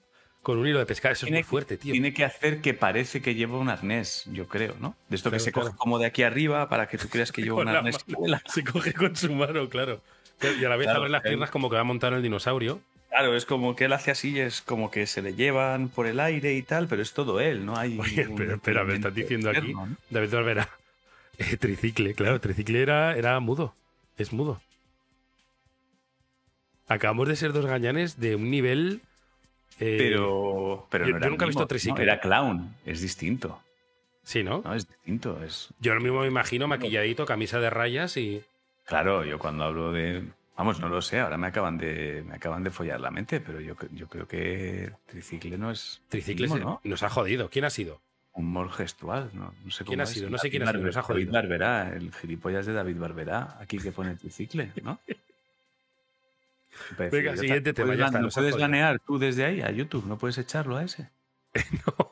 [0.43, 1.13] con un hilo de pescar.
[1.13, 1.93] Eso es muy fuerte, tío.
[1.93, 4.95] Tiene que hacer que parece que lleva un arnés, yo creo, ¿no?
[5.09, 5.69] De esto que se claro.
[5.69, 7.97] coge como de aquí arriba para que tú creas que lleva un la arnés.
[8.07, 8.39] vuela.
[8.45, 9.99] Se coge con su mano, claro.
[10.41, 12.81] Y a la vez Claro, abre las piernas como que va a montar el dinosaurio.
[13.09, 16.19] Claro, es como que él hace así, es como que se le llevan por el
[16.19, 17.97] aire y tal, pero es todo él, no hay.
[17.99, 19.73] Oye, pero espera, me estás diciendo aquí.
[20.09, 20.69] David Barbera.
[21.41, 23.73] Eh, tricicle, claro, tricicle era, era mudo.
[24.17, 24.59] Es mudo.
[26.87, 29.01] Acabamos de ser dos gañanes de un nivel.
[29.79, 32.05] eh, Pero, pero yo- no yo era nunca he visto tricicle.
[32.05, 32.11] ¿no?
[32.11, 33.61] Era clown, es distinto.
[34.23, 34.61] Sí, ¿no?
[34.65, 35.41] No, es distinto.
[35.43, 35.69] Es...
[35.79, 38.43] Yo lo mismo me imagino maquilladito, camisa de rayas y.
[38.85, 40.23] Claro, yo cuando hablo de.
[40.59, 43.61] Vamos, no lo sé, ahora me acaban de, me acaban de follar la mente, pero
[43.61, 46.01] yo, yo creo que tricicle no es.
[46.09, 46.81] Tricicle mimo, se- ¿no?
[46.83, 47.49] nos ha jodido.
[47.49, 48.01] ¿Quién ha sido?
[48.33, 49.53] Humor gestual, ¿no?
[49.63, 50.09] No sé ¿Quién cómo ha es.
[50.09, 50.29] sido?
[50.29, 51.31] No sé David quién ha sido, nos ha jodido.
[51.31, 54.99] David Barberá, el gilipollas de David Barberá, aquí que pone tricicle, ¿no?
[56.97, 60.05] Venga, siguiente ¿No tema, ya está, ¿No ha puedes banear tú desde ahí a YouTube?
[60.07, 61.09] ¿No puedes echarlo a ese?
[61.87, 62.11] no,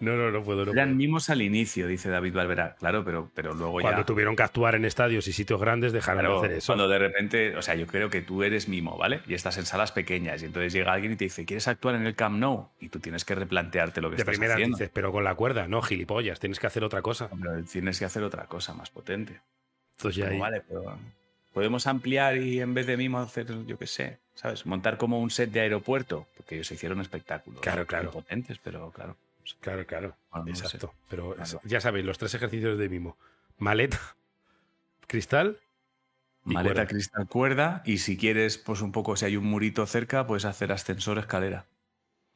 [0.00, 0.64] no, no puedo.
[0.64, 0.96] No Eran puedo.
[0.96, 2.76] mimos al inicio, dice David Barberá.
[2.78, 4.06] Claro, pero, pero luego Cuando ya...
[4.06, 6.66] tuvieron que actuar en estadios y sitios grandes, dejaron Claro, de hacer eso.
[6.72, 9.20] cuando de repente, o sea, yo creo que tú eres mimo, ¿vale?
[9.26, 12.06] Y estás en salas pequeñas y entonces llega alguien y te dice, ¿quieres actuar en
[12.06, 12.68] el Camp Nou?
[12.80, 14.76] Y tú tienes que replantearte lo que De estás primera haciendo.
[14.76, 17.28] dices, pero con la cuerda, no, gilipollas, tienes que hacer otra cosa.
[17.30, 19.40] Pero tienes que hacer otra cosa más potente.
[19.96, 20.98] Entonces ya Como, ahí- vale, pero
[21.52, 24.66] podemos ampliar y en vez de mimo hacer, yo qué sé, ¿sabes?
[24.66, 27.60] Montar como un set de aeropuerto, porque ellos hicieron espectáculos.
[27.60, 27.86] Claro, ¿no?
[27.86, 28.10] claro.
[28.10, 29.16] Potentes, pero claro.
[29.60, 30.16] Claro, claro.
[30.30, 30.64] Bueno, no sé.
[30.64, 30.94] Exacto.
[31.08, 31.60] Pero Claro.
[31.64, 33.16] ya sabéis, los tres ejercicios de mimo.
[33.58, 34.00] Maleta,
[35.06, 35.58] cristal
[36.46, 36.86] y Maleta, cuerda.
[36.88, 37.82] cristal, cuerda.
[37.84, 41.66] Y si quieres, pues un poco, si hay un murito cerca, puedes hacer ascensor, escalera.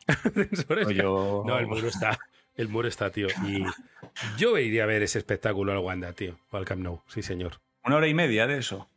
[0.69, 2.19] O esta- yo- No, el muro está.
[2.55, 3.29] El muro está, tío.
[3.47, 3.65] Y
[4.39, 6.39] yo iría a ver ese espectáculo al Wanda, tío.
[6.51, 7.61] O al Camp Nou, sí, señor.
[7.85, 8.89] Una hora y media de eso.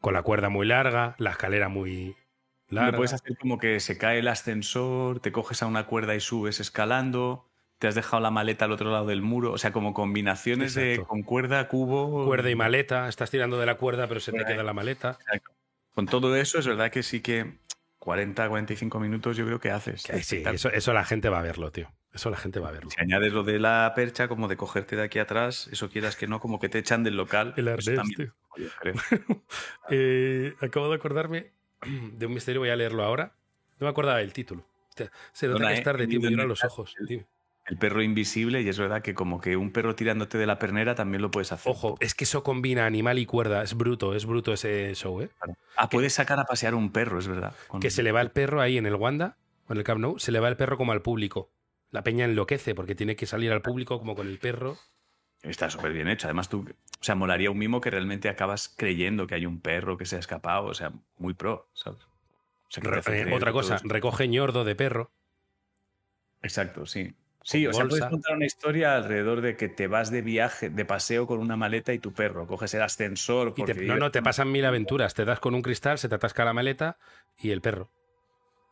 [0.00, 2.16] Con la cuerda muy larga, la escalera muy
[2.68, 2.96] Lo larga.
[2.96, 6.60] puedes hacer como que se cae el ascensor, te coges a una cuerda y subes
[6.60, 10.74] escalando, te has dejado la maleta al otro lado del muro, o sea, como combinaciones
[10.74, 12.26] de con cuerda, cubo.
[12.26, 13.08] Cuerda y maleta.
[13.08, 15.18] Estás tirando de la cuerda, pero se te queda la maleta.
[15.94, 17.58] Con todo eso, es verdad que sí que
[17.98, 20.02] 40, 45 minutos yo creo que haces.
[20.02, 21.92] Que sí, eso, eso la gente va a verlo, tío.
[22.12, 22.90] Eso la gente va a verlo.
[22.90, 26.26] Si añades lo de la percha, como de cogerte de aquí atrás, eso quieras que
[26.26, 27.54] no, como que te echan del local.
[27.56, 28.34] El arnés, tío.
[28.56, 28.94] yo creo.
[29.90, 31.52] Eh, acabo de acordarme
[31.82, 33.34] de un misterio, voy a leerlo ahora.
[33.78, 34.64] No me acordaba del título.
[35.32, 36.94] Se nota Perdona, que es tarde, tío, me los ojos.
[37.66, 40.94] El perro invisible, y es verdad que como que un perro tirándote de la pernera
[40.94, 41.70] también lo puedes hacer.
[41.70, 43.62] Ojo, es que eso combina animal y cuerda.
[43.62, 45.28] Es bruto, es bruto ese show, ¿eh?
[45.76, 47.54] Ah, puedes sacar a pasear un perro, es verdad.
[47.68, 49.36] Con- Que se le va el perro ahí en el Wanda,
[49.68, 51.50] o en el Camp Nou, se le va el perro como al público.
[51.90, 54.78] La peña enloquece porque tiene que salir al público como con el perro.
[55.42, 56.26] Está súper bien hecho.
[56.26, 56.66] Además, tú,
[57.00, 60.16] o sea, molaría un mimo que realmente acabas creyendo que hay un perro que se
[60.16, 60.66] ha escapado.
[60.66, 62.02] O sea, muy pro, ¿sabes?
[62.02, 65.12] O sea, que te Re- hace eh, otra cosa, recoge ñordo de perro.
[66.42, 67.14] Exacto, sí.
[67.44, 70.84] Sí, o sea, puedes contar una historia alrededor de que te vas de viaje, de
[70.84, 72.46] paseo con una maleta y tu perro.
[72.46, 73.54] Coges el ascensor.
[73.56, 75.14] Y te- no, no, te pasan mil aventuras.
[75.14, 76.98] Te das con un cristal, se te atasca la maleta
[77.40, 77.90] y el perro.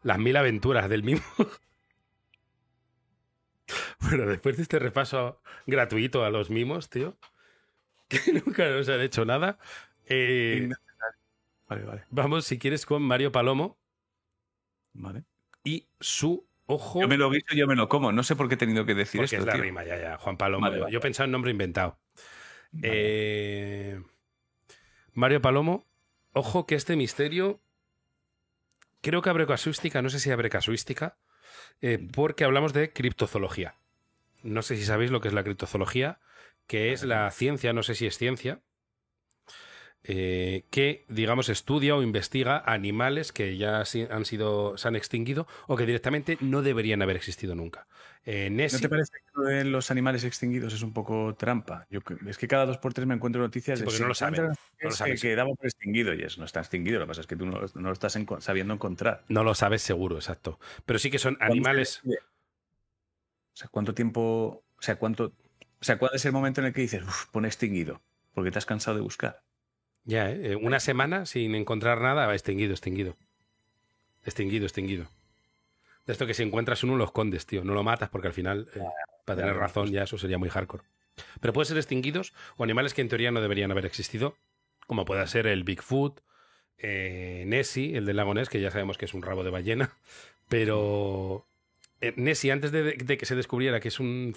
[0.03, 1.25] Las mil aventuras del mismo.
[4.01, 7.17] bueno, después de este repaso gratuito a los mimos, tío,
[8.09, 9.59] que nunca nos han hecho nada,
[10.07, 10.69] eh,
[11.69, 12.05] Vale, vale.
[12.11, 13.77] vamos, si quieres, con Mario Palomo
[14.93, 15.25] vale.
[15.65, 17.01] y su ojo.
[17.01, 18.13] Yo me lo guiso, yo me lo como.
[18.13, 19.41] No sé por qué he tenido que decir porque esto.
[19.41, 19.63] es la tío.
[19.63, 20.17] rima, ya, ya.
[20.19, 20.71] Juan Palomo.
[20.71, 20.85] Vale.
[20.93, 21.99] Yo pensaba en nombre inventado.
[22.83, 24.01] Eh,
[25.13, 25.87] Mario Palomo,
[26.33, 27.61] ojo que este misterio
[29.01, 31.17] creo que abre casuística, no sé si abre casuística,
[31.81, 33.75] eh, porque hablamos de criptozoología.
[34.47, 36.21] No sé si sabéis lo que es la criptozoología,
[36.67, 38.63] que es la ciencia, no sé si es ciencia,
[40.09, 43.79] eh, que, digamos, estudia o investiga animales que ya
[44.11, 47.89] han sido, se han extinguido o que directamente no deberían haber existido nunca.
[48.25, 51.87] Eh, ¿No te parece que lo de los animales extinguidos es un poco trampa?
[51.91, 54.09] Yo, es que cada dos por tres me encuentro noticias Sí, de porque se no
[54.09, 55.17] lo saben, no lo saben.
[55.19, 56.99] que daba por extinguido y no está extinguido.
[57.01, 59.25] Lo que pasa es que tú no, lo- no lo estás sabiendo encontrar.
[59.29, 60.59] no lo sabes seguro, exacto.
[60.85, 62.03] Pero sí que son ¿Cuándo se animales.
[63.57, 64.65] O sea, ¿cuánto tiempo?
[64.79, 65.33] O sea, ¿cuánto?
[65.81, 68.03] O sea, ¿cuál es el momento en el que dices, uff, pone extinguido?
[68.35, 69.43] Porque te has cansado de buscar.
[70.05, 70.53] Ya, ¿eh?
[70.53, 73.17] Eh, Una semana sin encontrar nada, va extinguido, extinguido.
[74.27, 75.09] Extinguido, extinguido.
[76.05, 77.65] De esto que si encuentras uno lo escondes, tío.
[77.65, 78.83] No lo matas porque al final, eh,
[79.25, 80.85] para tener razón, ya eso sería muy hardcore.
[81.41, 84.37] Pero puede ser extinguidos o animales que en teoría no deberían haber existido,
[84.87, 86.21] como pueda ser el Bigfoot,
[86.77, 89.97] eh, Nessie, el del lago Ness, que ya sabemos que es un rabo de ballena,
[90.49, 91.47] pero
[92.17, 94.35] Nessie, antes de, de que se descubriera que es un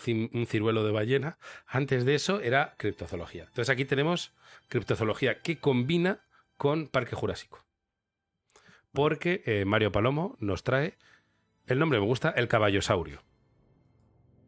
[0.47, 3.43] ciruelo de ballena, antes de eso era criptozoología.
[3.43, 4.33] Entonces aquí tenemos
[4.69, 6.21] criptozoología que combina
[6.57, 7.65] con Parque Jurásico.
[8.91, 10.97] Porque eh, Mario Palomo nos trae,
[11.67, 13.21] el nombre me gusta, el caballosaurio.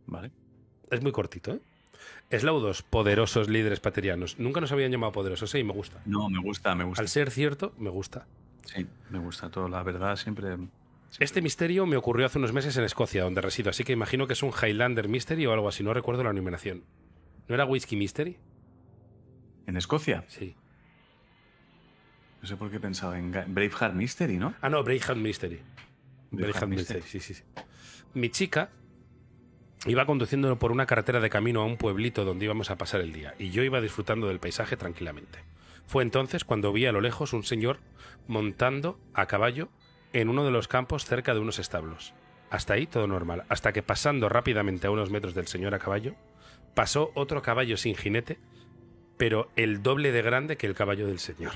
[0.08, 0.32] ¿Vale?
[0.90, 1.62] Es muy cortito, ¿eh?
[2.30, 4.40] Eslaudos, poderosos líderes paterianos.
[4.40, 5.60] Nunca nos habían llamado poderosos, ¿eh?
[5.60, 6.02] Y me gusta.
[6.06, 7.02] No, me gusta, me gusta.
[7.02, 8.26] Al ser cierto, me gusta.
[8.66, 9.68] Sí, me gusta todo.
[9.70, 10.58] La verdad, siempre.
[11.20, 14.34] Este misterio me ocurrió hace unos meses en Escocia, donde resido, así que imagino que
[14.34, 16.84] es un Highlander Mystery o algo así, no recuerdo la numeración.
[17.48, 18.38] ¿No era Whisky Mystery?
[19.68, 20.24] ¿En Escocia?
[20.28, 20.56] Sí.
[22.42, 24.56] No sé por qué pensaba en Braveheart Mystery, ¿no?
[24.62, 25.60] Ah, no, Braveheart Mystery.
[26.32, 27.44] Braveheart Braveheart Mystery, sí, sí, sí.
[28.14, 28.70] Mi chica
[29.86, 33.12] iba conduciendo por una carretera de camino a un pueblito donde íbamos a pasar el
[33.12, 35.40] día, y yo iba disfrutando del paisaje tranquilamente.
[35.88, 37.80] Fue entonces cuando vi a lo lejos un señor
[38.28, 39.70] montando a caballo
[40.14, 42.14] en uno de los campos cerca de unos establos.
[42.50, 46.16] Hasta ahí todo normal, hasta que pasando rápidamente a unos metros del señor a caballo,
[46.74, 48.40] pasó otro caballo sin jinete,
[49.18, 51.54] pero el doble de grande que el caballo del señor.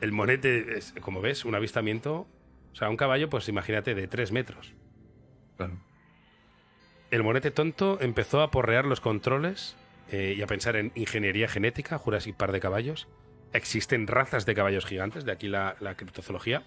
[0.00, 2.26] El monete, es, como ves, un avistamiento,
[2.72, 4.74] o sea, un caballo, pues imagínate, de tres metros.
[5.56, 5.78] Claro.
[7.10, 9.76] El monete tonto empezó a porrear los controles
[10.10, 13.08] eh, y a pensar en ingeniería genética, Jurassic Park de caballos.
[13.54, 16.64] Existen razas de caballos gigantes, de aquí la, la criptozoología.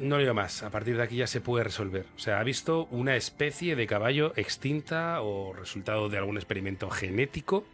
[0.00, 2.06] No digo más, a partir de aquí ya se puede resolver.
[2.16, 7.64] O sea, ha visto una especie de caballo extinta o resultado de algún experimento genético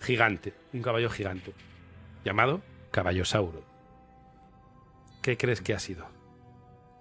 [0.00, 1.52] gigante, un caballo gigante,
[2.24, 3.64] llamado caballosauro.
[5.20, 6.06] ¿Qué crees que ha sido?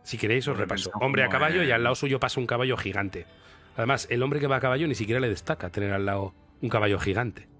[0.03, 0.91] Si queréis os repaso.
[1.01, 3.27] Hombre a caballo y al lado suyo pasa un caballo gigante.
[3.77, 6.69] Además, el hombre que va a caballo ni siquiera le destaca tener al lado un
[6.69, 7.52] caballo gigante.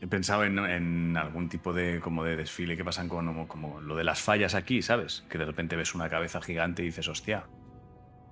[0.00, 3.80] He pensado en, en algún tipo de como de desfile que pasan con como, como
[3.80, 5.24] lo de las fallas aquí, ¿sabes?
[5.28, 7.44] Que de repente ves una cabeza gigante y dices, hostia.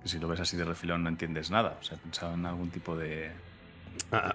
[0.01, 1.77] Que si lo ves así de refilón no entiendes nada.
[1.81, 3.31] O sea, he pensado en algún tipo de.
[4.11, 4.33] Ah,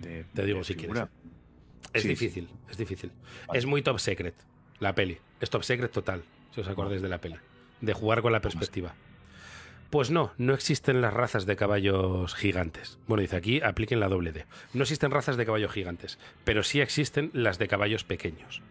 [0.00, 1.08] de- Te digo de si figura.
[1.92, 3.10] es Sí, difícil, es difícil.
[3.48, 3.58] Vale.
[3.58, 4.34] Es muy top secret,
[4.78, 5.18] la peli.
[5.40, 6.22] Es top secret total,
[6.54, 7.36] si os acordáis de la peli.
[7.80, 8.94] De jugar con la perspectiva.
[9.90, 12.98] Pues no, no existen las razas de caballos gigantes.
[13.06, 14.44] Bueno, dice aquí, apliquen la doble D.
[14.74, 18.62] No existen razas de caballos gigantes, pero sí existen las de caballos pequeños.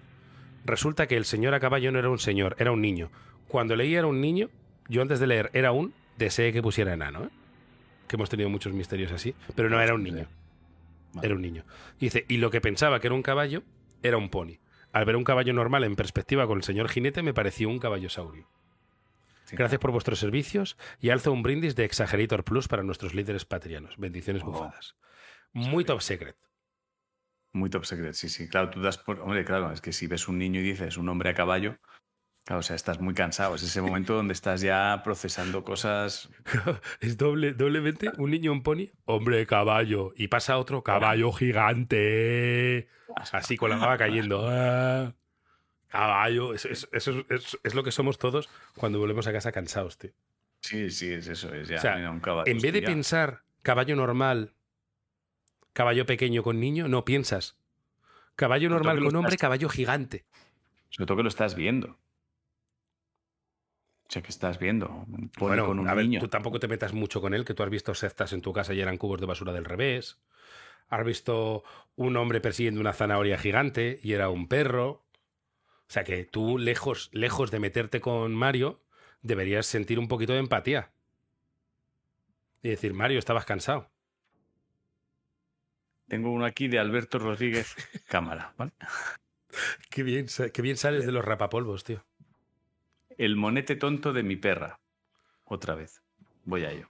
[0.66, 3.12] Resulta que el señor a caballo no era un señor, era un niño.
[3.48, 4.50] Cuando leí era un niño,
[4.90, 7.30] yo antes de leer era un, deseé que pusiera enano, ¿eh?
[8.08, 10.28] Que hemos tenido muchos misterios así, pero no era un niño.
[11.22, 11.64] Era un niño.
[12.00, 13.64] Dice, y lo que pensaba que era un caballo,
[14.04, 14.60] era un pony.
[14.92, 18.48] Al ver un caballo normal en perspectiva con el señor jinete, me pareció un caballosaurio.
[19.46, 19.56] Sí.
[19.56, 23.96] Gracias por vuestros servicios y alzo un brindis de Exagerator Plus para nuestros líderes patrianos.
[23.98, 24.48] Bendiciones Oh.
[24.48, 24.96] bufadas.
[25.54, 26.36] Muy top secret.
[27.54, 28.50] Muy top secret, sí, sí.
[28.50, 29.20] Claro, tú das por.
[29.22, 31.78] Hombre, claro, es que si ves un niño y dices un hombre a caballo,
[32.48, 33.56] Claro, o sea, estás muy cansado.
[33.56, 36.30] Es ese momento donde estás ya procesando cosas.
[37.00, 40.14] es doble, doblemente un niño, un pony, hombre, caballo.
[40.16, 42.88] Y pasa otro caballo gigante.
[43.32, 44.48] Así con la baba cayendo.
[45.88, 46.54] Caballo.
[46.54, 50.12] Eso, es, lo que somos todos cuando volvemos a casa cansados, tío.
[50.62, 51.54] Sí, sí, es eso.
[51.54, 54.54] Es ya, o sea, un caballo, en vez de pensar caballo normal,
[55.74, 57.58] caballo pequeño con niño, no piensas.
[58.36, 60.26] Caballo normal con hombre, caballo gigante.
[60.90, 61.98] Sobre todo que lo estás viendo.
[64.08, 65.06] O sea, que estás viendo.
[65.40, 67.70] Bueno, con un a ver, tú tampoco te metas mucho con él, que tú has
[67.70, 70.20] visto sectas en tu casa y eran cubos de basura del revés.
[70.90, 71.64] Has visto
[71.96, 75.05] un hombre persiguiendo una zanahoria gigante y era un perro.
[75.88, 78.82] O sea que tú, lejos, lejos de meterte con Mario,
[79.22, 80.92] deberías sentir un poquito de empatía.
[82.62, 83.90] Y decir, Mario, estabas cansado.
[86.08, 87.76] Tengo uno aquí de Alberto Rodríguez
[88.08, 88.72] Cámara, ¿vale?
[89.90, 92.04] qué, bien, qué bien sales de los rapapolvos, tío.
[93.18, 94.80] El monete tonto de mi perra.
[95.46, 96.02] Otra vez.
[96.44, 96.90] Voy a ello.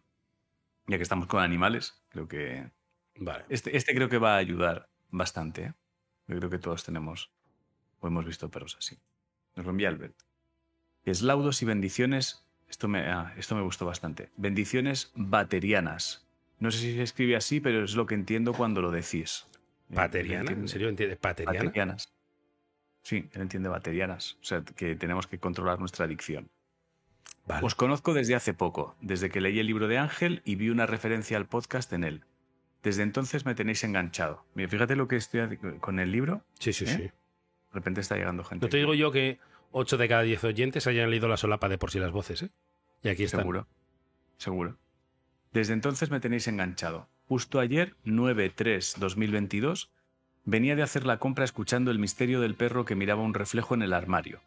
[0.88, 2.70] Ya que estamos con animales, creo que.
[3.18, 3.46] Vale.
[3.50, 5.64] Este, este creo que va a ayudar bastante.
[5.64, 5.74] ¿eh?
[6.28, 7.32] Yo creo que todos tenemos
[8.06, 8.98] o hemos visto perros así.
[9.56, 10.16] Nos lo envía Albert.
[11.04, 12.46] Eslaudos y bendiciones.
[12.70, 14.30] Esto me, ah, esto me gustó bastante.
[14.38, 16.26] Bendiciones baterianas.
[16.60, 19.48] No sé si se escribe así, pero es lo que entiendo cuando lo decís.
[19.90, 20.52] ¿Baterianas?
[20.52, 21.20] ¿En serio entiendes?
[21.22, 22.14] ¿Baterianas?
[23.04, 24.38] Sí, él entiende baterianas.
[24.42, 26.50] O sea, que tenemos que controlar nuestra adicción.
[27.62, 30.88] Os conozco desde hace poco, desde que leí el libro de Ángel y vi una
[30.88, 32.24] referencia al podcast en él.
[32.82, 34.44] Desde entonces me tenéis enganchado.
[34.56, 36.44] Mira, fíjate lo que estoy con el libro.
[36.60, 36.88] Sí, sí, ¿eh?
[36.88, 37.12] sí.
[37.76, 38.66] De repente está llegando gente.
[38.66, 39.38] No te digo yo que
[39.72, 42.50] 8 de cada 10 oyentes hayan leído la solapa de por sí las voces, ¿eh?
[43.04, 43.40] Y aquí está.
[43.40, 43.68] Seguro.
[44.38, 44.78] Seguro.
[45.52, 47.10] Desde entonces me tenéis enganchado.
[47.28, 49.90] Justo ayer, 9-3-2022,
[50.48, 53.82] Venía de hacer la compra escuchando el misterio del perro que miraba un reflejo en
[53.82, 54.42] el armario.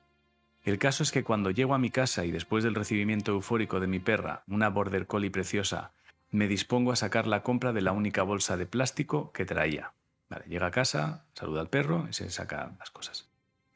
[0.65, 3.89] El caso es que cuando llego a mi casa y después del recibimiento eufórico de
[3.89, 5.91] mi perra, una border collie preciosa,
[6.31, 9.93] me dispongo a sacar la compra de la única bolsa de plástico que traía.
[10.47, 13.29] Llega a casa, saluda al perro y se saca las cosas.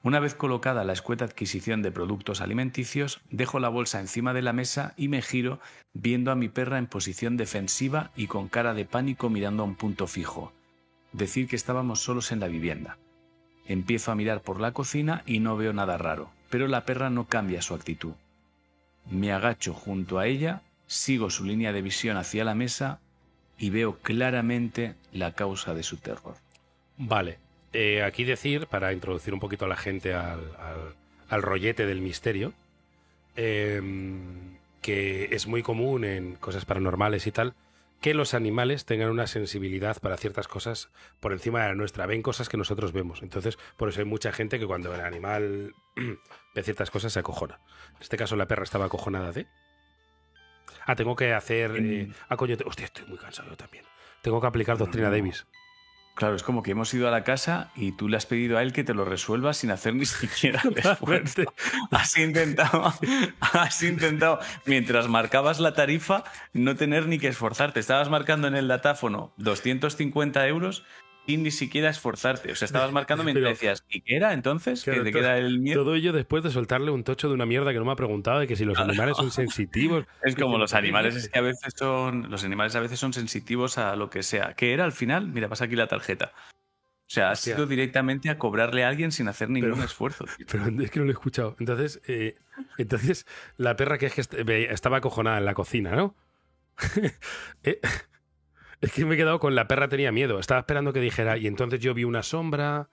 [0.03, 4.53] Una vez colocada la escueta adquisición de productos alimenticios, dejo la bolsa encima de la
[4.53, 5.61] mesa y me giro
[5.93, 9.77] viendo a mi perra en posición defensiva y con cara de pánico mirando a un
[9.77, 10.53] punto fijo
[11.13, 12.99] decir que estábamos solos en la vivienda.
[13.67, 17.27] Empiezo a mirar por la cocina y no veo nada raro, pero la perra no
[17.27, 18.15] cambia su actitud.
[19.11, 23.01] Me agacho junto a ella, sigo su línea de visión hacia la mesa
[23.63, 26.35] y veo claramente la causa de su terror.
[26.99, 27.39] Vale,
[27.73, 30.97] eh, aquí decir, para introducir un poquito a la gente al,
[31.31, 32.55] rollete del misterio,
[33.37, 37.55] em, que es muy común en cosas paranormales y tal,
[38.01, 40.89] que los animales tengan una sensibilidad para ciertas cosas
[41.21, 42.07] por encima de la nuestra.
[42.07, 43.23] Ven cosas que nosotros vemos.
[43.23, 45.73] Entonces, por eso hay mucha gente que cuando el animal
[46.57, 47.61] ve ciertas cosas se acojona.
[47.95, 49.47] En este caso, la perra estaba acojonada de.
[50.87, 51.77] Ah, tengo que hacer.
[51.77, 53.85] Eh, ah, coño, hostia, estoy muy cansado yo también.
[54.23, 55.47] Tengo que aplicar doctrina Davis.
[56.15, 58.63] Claro, es como que hemos ido a la casa y tú le has pedido a
[58.63, 61.43] él que te lo resuelva sin hacer ni siquiera el esfuerzo.
[61.91, 62.93] Has intentado,
[63.41, 67.81] has intentado, mientras marcabas la tarifa, no tener ni que esforzarte.
[67.81, 70.85] Estabas marcando en el datáfono 250 euros
[71.27, 72.53] sin ni siquiera esforzarte.
[72.53, 74.85] O sea, estabas marcando mientras decías, ¿y qué era entonces?
[74.85, 75.83] ¿Que te queda el miedo?
[75.83, 78.41] Todo ello después de soltarle un tocho de una mierda que no me ha preguntado
[78.41, 80.05] de que si los animales son sensitivos.
[80.23, 82.31] Es como los animales es que a veces son.
[82.31, 84.55] Los animales a veces son sensitivos a lo que sea.
[84.55, 85.29] ¿Qué era al final?
[85.29, 86.33] Mira, pasa aquí la tarjeta.
[87.13, 90.25] O sea, has ido directamente a cobrarle a alguien sin hacer ningún esfuerzo.
[90.51, 91.57] Pero es que no lo he escuchado.
[91.59, 92.37] Entonces, eh,
[92.79, 93.27] entonces
[93.59, 96.15] la perra que es que estaba acojonada en la cocina, ¿no?
[97.65, 97.81] eh,
[98.83, 100.41] es que me he quedado con la perra tenía miedo.
[100.41, 102.89] Estaba esperando que dijera, y entonces yo vi una sombra,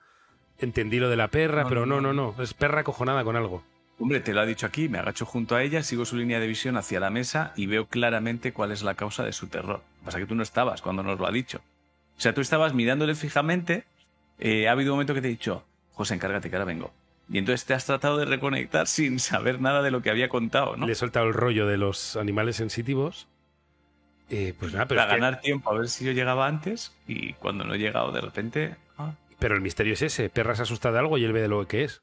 [0.60, 2.36] entendí lo de la perra, pero no, no, no.
[2.39, 3.63] Es perra acojonada con algo.
[3.98, 6.48] Hombre, te lo ha dicho aquí, me agacho junto a ella, sigo su línea de
[6.48, 9.81] visión hacia la mesa y veo claramente cuál es la causa de su terror.
[10.06, 11.60] Pasa que tú no estabas cuando nos lo ha dicho.
[12.17, 13.83] O sea, tú estabas mirándole fijamente,
[14.37, 15.63] eh, ha habido un momento que te he dicho,
[15.94, 16.94] José, encárgate que ahora vengo.
[17.29, 20.77] Y entonces te has tratado de reconectar sin saber nada de lo que había contado,
[20.77, 20.85] ¿no?
[20.85, 23.27] Le he soltado el rollo de los animales sensitivos
[24.30, 27.63] eh, pues nada, pero Para ganar tiempo, a ver si yo llegaba antes y cuando
[27.63, 28.75] no he llegado, de repente.
[28.98, 29.13] Ah.
[29.40, 31.67] Pero el misterio es ese: Perra se asusta de algo y él ve de lo
[31.67, 32.02] que es.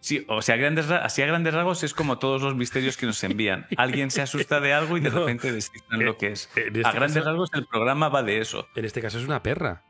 [0.00, 3.24] Sí, o sea, grandes, así a grandes rasgos es como todos los misterios que nos
[3.24, 3.66] envían.
[3.76, 6.48] Alguien se asusta de algo y de repente descifran lo que es.
[6.54, 8.68] Este a grandes rasgos el programa va de eso.
[8.76, 9.82] En este caso es una perra.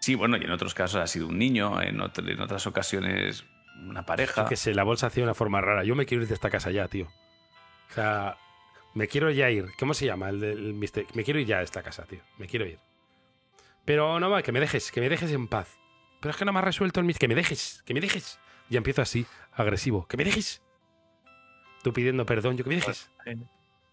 [0.00, 3.44] Sí, bueno, y en otros casos ha sido un niño, en, en otras ocasiones
[3.86, 4.46] una pareja.
[4.46, 5.84] que sé, la bolsa hacía una forma rara.
[5.84, 7.06] Yo me quiero ir de esta casa ya, tío.
[7.90, 8.36] O sea,
[8.94, 9.66] me quiero ya ir.
[9.78, 11.08] ¿Cómo se llama el del misterio?
[11.14, 12.20] Me quiero ir ya a esta casa, tío.
[12.38, 12.78] Me quiero ir.
[13.84, 15.76] Pero no va, que me dejes, que me dejes en paz.
[16.20, 17.28] Pero es que no me ha resuelto el misterio.
[17.28, 18.38] Que me dejes, que me dejes.
[18.70, 20.06] Ya empiezo así, agresivo.
[20.06, 20.62] ¡Que me dejes!
[21.82, 23.10] Tú pidiendo perdón, yo que me dejes.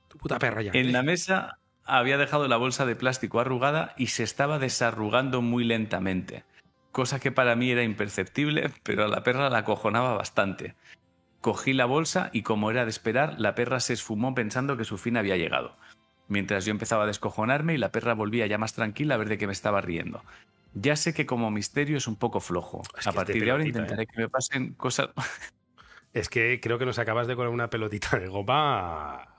[0.08, 0.72] Tu puta perra ya.
[0.74, 5.64] En la mesa había dejado la bolsa de plástico arrugada y se estaba desarrugando muy
[5.64, 6.46] lentamente,
[6.92, 10.76] cosa que para mí era imperceptible, pero a la perra la acojonaba bastante.
[11.42, 14.98] Cogí la bolsa y como era de esperar, la perra se esfumó pensando que su
[14.98, 15.76] fin había llegado.
[16.28, 19.38] Mientras yo empezaba a descojonarme y la perra volvía ya más tranquila a ver de
[19.38, 20.24] qué me estaba riendo.
[20.74, 22.84] Ya sé que como misterio es un poco flojo.
[22.98, 25.10] Es que a partir de ahora intentaré que me pasen cosas...
[26.14, 29.30] Es que creo que nos acabas de colar una pelotita de goma.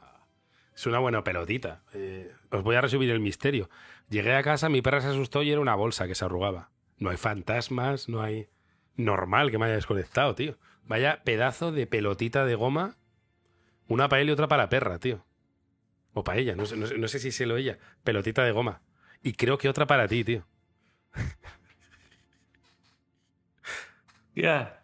[0.75, 1.83] Es una buena pelotita.
[1.93, 3.69] Eh, os voy a resumir el misterio.
[4.09, 6.71] Llegué a casa, mi perra se asustó y era una bolsa que se arrugaba.
[6.99, 8.49] No hay fantasmas, no hay.
[8.97, 10.57] Normal que me haya desconectado, tío.
[10.85, 12.97] Vaya pedazo de pelotita de goma.
[13.89, 15.25] Una para él y otra para la perra, tío.
[16.15, 17.79] O para ella, no sé, no sé- no sé si se lo ella.
[18.05, 18.83] Pelotita de goma.
[19.23, 20.47] Y creo que otra para ti, tío.
[24.35, 24.81] Ya,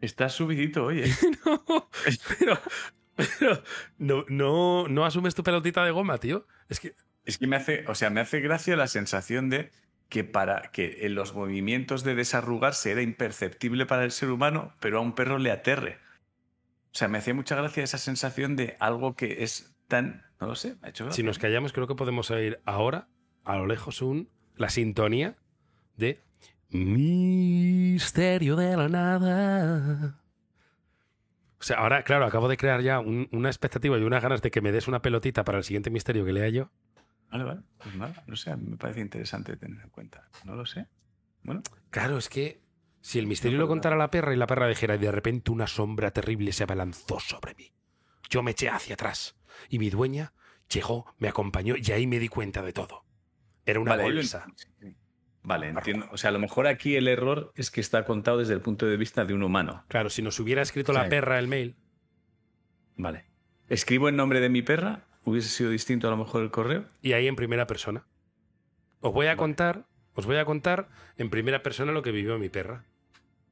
[0.00, 1.04] estás subidito, oye.
[1.46, 1.88] No,
[2.38, 2.58] pero,
[3.16, 3.62] pero
[3.98, 6.46] no, no, no asumes tu pelotita de goma, tío.
[6.68, 6.94] Es que
[7.24, 9.70] Es que me hace, o sea, me hace gracia la sensación de
[10.10, 14.98] que para que en los movimientos de desarrugarse era imperceptible para el ser humano, pero
[14.98, 15.98] a un perro le aterre.
[16.92, 20.54] O sea, me hacía mucha gracia esa sensación de algo que es tan, no lo
[20.56, 21.10] sé, ha hecho.
[21.12, 23.08] Si nos callamos, creo que podemos oír ahora,
[23.44, 25.36] a lo lejos, un, la sintonía
[25.96, 26.20] de
[26.70, 30.20] Misterio de la Nada.
[31.60, 34.50] O sea, ahora, claro, acabo de crear ya un- una expectativa y unas ganas de
[34.50, 36.70] que me des una pelotita para el siguiente misterio que lea yo.
[37.30, 40.28] Vale, vale, pues nada, no sé, me parece interesante tener en cuenta.
[40.44, 40.86] No lo sé.
[41.42, 42.60] Bueno, Claro, es que
[43.00, 45.50] si el misterio No, lo contara la perra y la perra dijera y de repente
[45.50, 47.72] una sombra terrible se abalanzó sobre mí.
[48.28, 49.36] Yo me eché hacia atrás
[49.68, 50.32] y mi dueña
[50.68, 53.04] llegó, me acompañó y ahí me di cuenta de todo.
[53.64, 54.46] Era una vale, ahí lo bolsa.
[55.42, 56.08] Vale, entiendo.
[56.12, 58.86] O sea, a lo mejor aquí el error es que está contado desde el punto
[58.86, 59.84] de vista de un humano.
[59.88, 61.76] Claro, si nos hubiera escrito la perra el mail,
[62.96, 63.24] Vale.
[63.68, 66.84] Escribo en nombre de mi perra, hubiese sido distinto a lo mejor el correo.
[67.02, 68.04] y ahí en primera persona.
[69.00, 69.38] Os voy a Vale.
[69.38, 72.84] contar, os voy a contar en primera persona lo que vivió mi perra.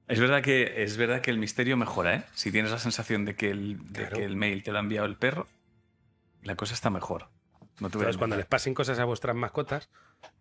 [0.09, 2.25] Es verdad que es verdad que el misterio mejora, ¿eh?
[2.33, 4.17] Si tienes la sensación de que el, de Claro.
[4.17, 5.47] que el mail te lo ha enviado el perro,
[6.43, 7.29] la cosa está mejor.
[7.81, 9.89] No Entonces, cuando les pasen cosas a vuestras mascotas,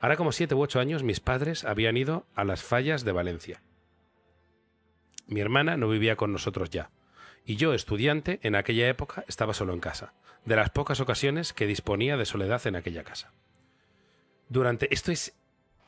[0.00, 3.62] Ahora como siete u ocho años mis padres habían ido a las fallas de Valencia.
[5.26, 6.90] Mi hermana no vivía con nosotros ya.
[7.44, 10.12] Y yo, estudiante, en aquella época estaba solo en casa,
[10.44, 13.32] de las pocas ocasiones que disponía de soledad en aquella casa.
[14.48, 14.92] Durante...
[14.92, 15.34] Esto es...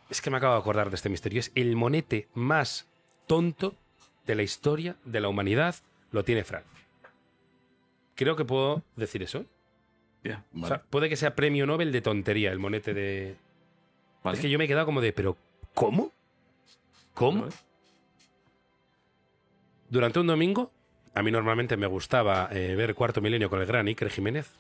[0.09, 1.39] Es que me acabo de acordar de este misterio.
[1.39, 2.89] Es el monete más
[3.27, 3.77] tonto
[4.27, 5.77] de la historia de la humanidad.
[6.11, 6.65] Lo tiene Fran.
[8.17, 9.45] Creo que puedo decir eso.
[10.61, 13.37] O sea, puede que sea premio Nobel de tontería el monete de...
[14.23, 14.37] vale.
[14.37, 15.37] Es que yo me he quedado como de, pero
[15.75, 16.13] ¿cómo?
[17.15, 17.49] ¿Cómo?
[19.89, 20.71] Durante un domingo,
[21.15, 24.51] a mí normalmente me gustaba eh, ver Cuarto Milenio con el gran Iker Jiménez,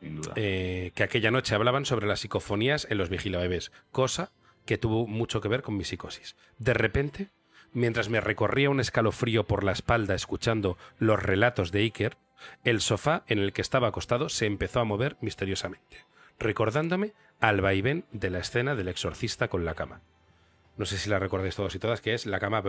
[0.00, 0.32] Sin duda.
[0.36, 4.30] eh, que aquella noche hablaban sobre las psicofonías en los vigilabebés, cosa
[4.64, 6.36] que tuvo mucho que ver con mi psicosis.
[6.58, 7.28] De repente,
[7.72, 12.16] mientras me recorría un escalofrío por la espalda escuchando los relatos de Iker,
[12.64, 16.04] el sofá en el que estaba acostado se empezó a mover misteriosamente,
[16.38, 20.00] recordándome al vaivén de la escena del exorcista con la cama.
[20.76, 22.62] No sé si la recordáis todos y todas, que es la cama.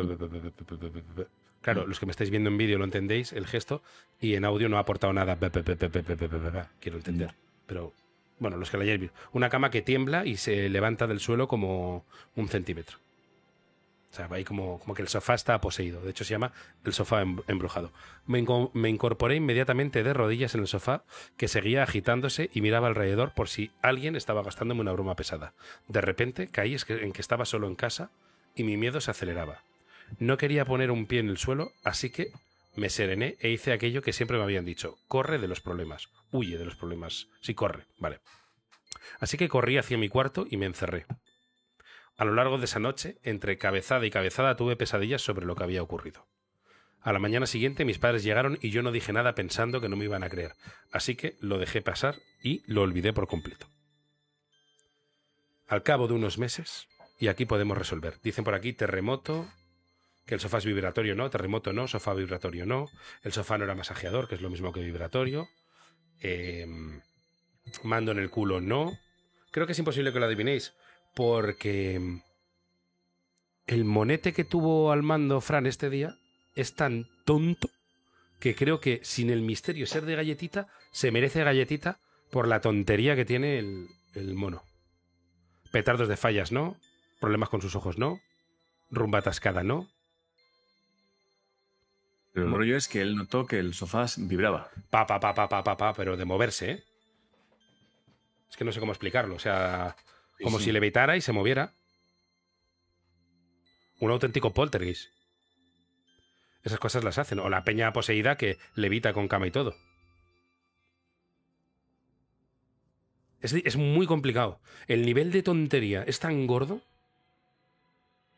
[1.61, 3.81] Claro, los que me estáis viendo en vídeo lo entendéis, el gesto,
[4.21, 5.37] y en audio no ha aportado nada.
[6.79, 7.35] Quiero entender.
[7.65, 7.93] Pero,
[8.39, 9.17] bueno, los que la hayáis visto.
[9.33, 12.05] Una cama que tiembla y se levanta del suelo como
[12.35, 12.99] un centímetro.
[14.17, 16.01] Sea, ahí como, que el sofá está poseído.
[16.01, 16.51] De hecho, se llama
[16.83, 17.91] el sofá em- embrujado.
[18.25, 18.43] Me,
[18.73, 21.03] me incorporé inmediatamente de rodillas en el sofá,
[21.37, 25.53] que seguía agitándose y miraba alrededor por si alguien estaba gastándome una broma pesada.
[25.87, 28.11] De repente caí en que estaba solo en casa
[28.55, 29.63] y mi miedo se aceleraba.
[30.19, 32.31] No quería poner un pie en el suelo, así que
[32.75, 34.97] me serené e hice aquello que siempre me habían dicho.
[35.07, 36.09] Corre de los problemas.
[36.31, 37.27] Huye de los problemas.
[37.41, 37.85] Sí, corre.
[37.99, 38.19] Vale.
[39.19, 41.05] Así que corrí hacia mi cuarto y me encerré.
[42.17, 45.63] A lo largo de esa noche, entre cabezada y cabezada, tuve pesadillas sobre lo que
[45.63, 46.25] había ocurrido.
[46.99, 49.95] A la mañana siguiente mis padres llegaron y yo no dije nada pensando que no
[49.95, 50.55] me iban a creer,
[50.91, 53.69] así que lo dejé pasar y lo olvidé por completo.
[55.67, 56.87] Al cabo de unos meses,
[57.19, 59.47] y aquí podemos resolver, dicen por aquí terremoto,
[60.25, 62.89] que el sofá es vibratorio no, terremoto no, sofá vibratorio no,
[63.23, 65.47] el sofá no era masajeador, que es lo mismo que vibratorio,
[66.19, 66.99] em,
[67.83, 68.97] mando en el culo no.
[69.51, 70.73] Creo que es imposible que lo adivinéis,
[71.17, 72.21] porque mm,
[73.65, 76.15] el monete que tuvo al mando Fran este día
[76.53, 77.69] es tan tonto
[78.39, 81.99] que creo que sin el misterio ser de galletita, se merece galletita
[82.29, 84.61] por la tontería que tiene el, el mono.
[85.71, 86.77] Petardos de fallas no,
[87.19, 88.19] problemas con sus ojos no,
[88.91, 89.89] rumba atascada no,
[92.31, 94.69] Pero el rollo es que él notó que el sofá vibraba.
[94.91, 96.83] pa, pa, pa, pa, pa, pa, pa, pero de moverse, ¿eh?
[98.51, 99.95] Es que no sé cómo explicarlo, o sea,
[100.41, 100.65] como sí.
[100.65, 101.73] si levitara y se moviera.
[103.99, 105.09] Un auténtico poltergeist.
[106.63, 107.39] Esas cosas las hacen.
[107.39, 109.75] O la peña poseída que levita con cama y todo.
[113.41, 114.59] Es, es muy complicado.
[114.87, 116.81] El nivel de tontería es tan gordo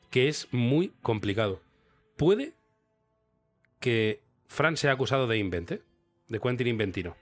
[0.09, 1.61] que es muy complicado.
[2.17, 2.53] Puede
[3.79, 5.81] que Fran sea acusado de invent, ¿eh?
[6.27, 7.15] De Quentin Inventino.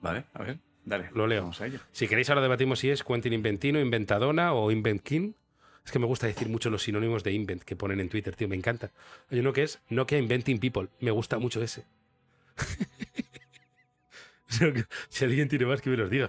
[0.00, 1.10] Vale, a ver, dale.
[1.14, 1.42] Lo leo.
[1.42, 1.78] Vamos a ello.
[1.92, 5.32] Si queréis ahora debatimos si es Quentin Inventino, Inventadona o Invent King.
[5.84, 8.48] Es que me gusta decir mucho los sinónimos de Invent que ponen en Twitter, tío,
[8.48, 8.92] me encanta.
[9.30, 10.88] Hay uno que es Nokia Inventing People.
[11.00, 11.84] Me gusta mucho ese.
[15.08, 16.28] Si alguien tiene más que me los diga.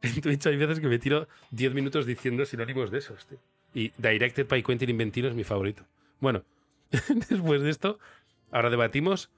[0.00, 3.38] En Twitch hay veces que me tiro 10 minutos diciendo sinónimos de esos, tío.
[3.74, 5.84] Y Directed by Quentin Inventino es mi favorito.
[6.20, 6.44] Bueno,
[7.28, 7.98] después de esto,
[8.52, 9.30] ahora debatimos.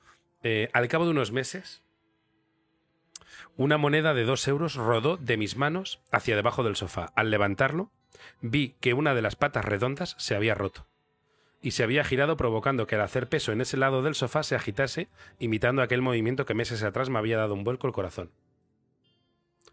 [0.43, 1.82] eh, al cabo de unos meses,
[3.57, 7.13] una moneda de dos euros rodó de mis manos hacia debajo del sofá.
[7.15, 7.91] Al levantarlo,
[8.41, 10.87] vi que una de las patas redondas se había roto
[11.65, 14.55] y se había girado provocando que al hacer peso en ese lado del sofá se
[14.55, 18.33] agitase, imitando aquel movimiento que meses atrás me había dado un vuelco el corazón.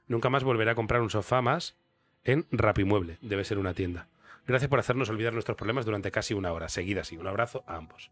[0.08, 1.76] Nunca más volveré a comprar un sofá más
[2.24, 4.08] en Rapimueble, debe ser una tienda.
[4.48, 7.18] Gracias por hacernos olvidar nuestros problemas durante casi una hora, seguida así.
[7.18, 8.12] Un abrazo a ambos.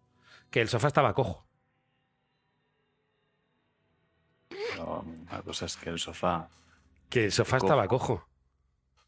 [0.51, 1.48] Que el sofá estaba cojo.
[4.77, 6.49] No, la cosa es que el sofá,
[7.09, 8.25] Que el sofá estaba cojo.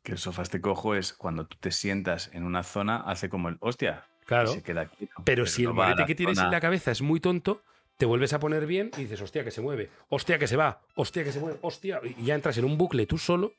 [0.03, 3.49] que el sofá este cojo es cuando tú te sientas en una zona, hace como
[3.49, 4.05] el hostia.
[4.25, 4.53] Claro.
[4.53, 4.89] se queda.
[5.25, 7.63] Pero si el no la que tienes zona- en la cabeza es muy tonto,
[7.97, 10.79] te vuelves a poner bien y dices, hostia, que se mueve, hostia, que se va,
[10.95, 11.99] hostia, que se mueve, hostia.
[12.17, 13.53] Y ya entras en un bucle tú solo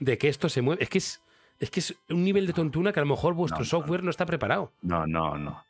[0.00, 0.82] de que esto se mueve.
[0.82, 1.22] Es que es,
[1.60, 4.10] es, que es un nivel de tontuna que a lo mejor vuestro No, software no
[4.10, 4.72] está preparado.
[4.82, 5.64] No, no, no,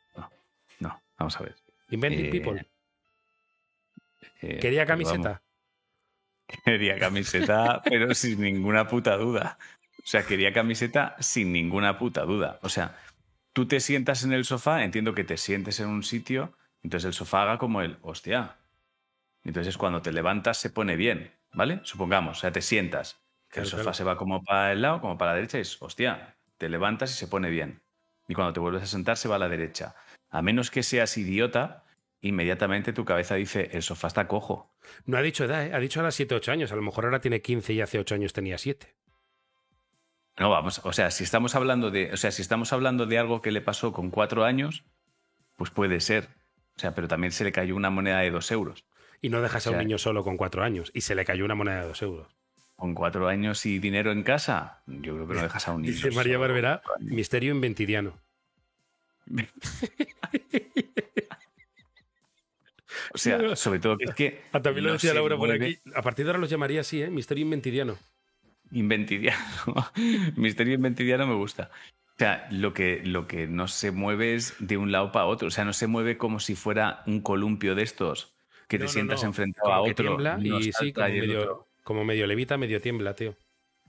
[0.79, 1.01] no.
[1.19, 1.55] Vamos a ver.
[1.91, 2.65] Inventing Eh, People.
[4.41, 5.41] Eh, Quería camiseta.
[6.65, 9.57] Quería camiseta, pero sin ninguna puta duda.
[9.99, 12.59] O sea, quería camiseta sin ninguna puta duda.
[12.63, 12.95] O sea,
[13.53, 17.13] tú te sientas en el sofá, entiendo que te sientes en un sitio, entonces el
[17.13, 18.55] sofá haga como el, hostia.
[19.43, 21.81] Entonces cuando te levantas se pone bien, ¿vale?
[21.83, 23.93] Supongamos, o sea, te sientas, que el sofá claro.
[23.93, 27.11] se va como para el lado, como para la derecha, y es, hostia, te levantas
[27.11, 27.81] y se pone bien.
[28.27, 29.95] Y cuando te vuelves a sentar se va a la derecha.
[30.29, 31.83] A menos que seas idiota,
[32.21, 34.73] inmediatamente tu cabeza dice, el sofá está cojo.
[35.05, 35.73] No ha dicho edad, ¿eh?
[35.73, 36.71] ha dicho ahora 7 8 años.
[36.71, 38.95] A lo mejor ahora tiene 15 y hace 8 años tenía 7.
[40.37, 43.41] No, vamos, o sea, si estamos hablando de, o sea, si estamos hablando de algo
[43.41, 44.85] que le pasó con cuatro años,
[45.57, 46.29] pues puede ser.
[46.77, 48.85] O sea, pero también se le cayó una moneda de dos euros.
[49.21, 51.55] Y no dejas a un niño solo con 4 años y se le cayó una
[51.55, 52.27] moneda de 2 euros.
[52.77, 55.93] Con cuatro años y dinero en casa, yo creo que no dejas a un niño.
[55.93, 58.17] Dice María Barberá, misterio inventidiano.
[63.13, 64.41] O sea, sobre todo que es que.
[64.51, 65.79] Ah, también lo no decía Laura por aquí.
[65.95, 67.09] A partir de ahora los llamaría así, ¿eh?
[67.09, 67.97] Misterio inventidiano.
[68.71, 69.37] Inventidiano.
[70.35, 71.71] Misterio inventidiano me gusta.
[72.15, 75.47] O sea, lo que, lo que no se mueve es de un lado para otro.
[75.47, 78.33] O sea, no se mueve como si fuera un columpio de estos
[78.67, 80.05] que No, te no, sientas enfrentado Como a que otro.
[80.05, 83.35] tiembla uno y sí, como medio, otro- como medio levita, medio tiembla, tío.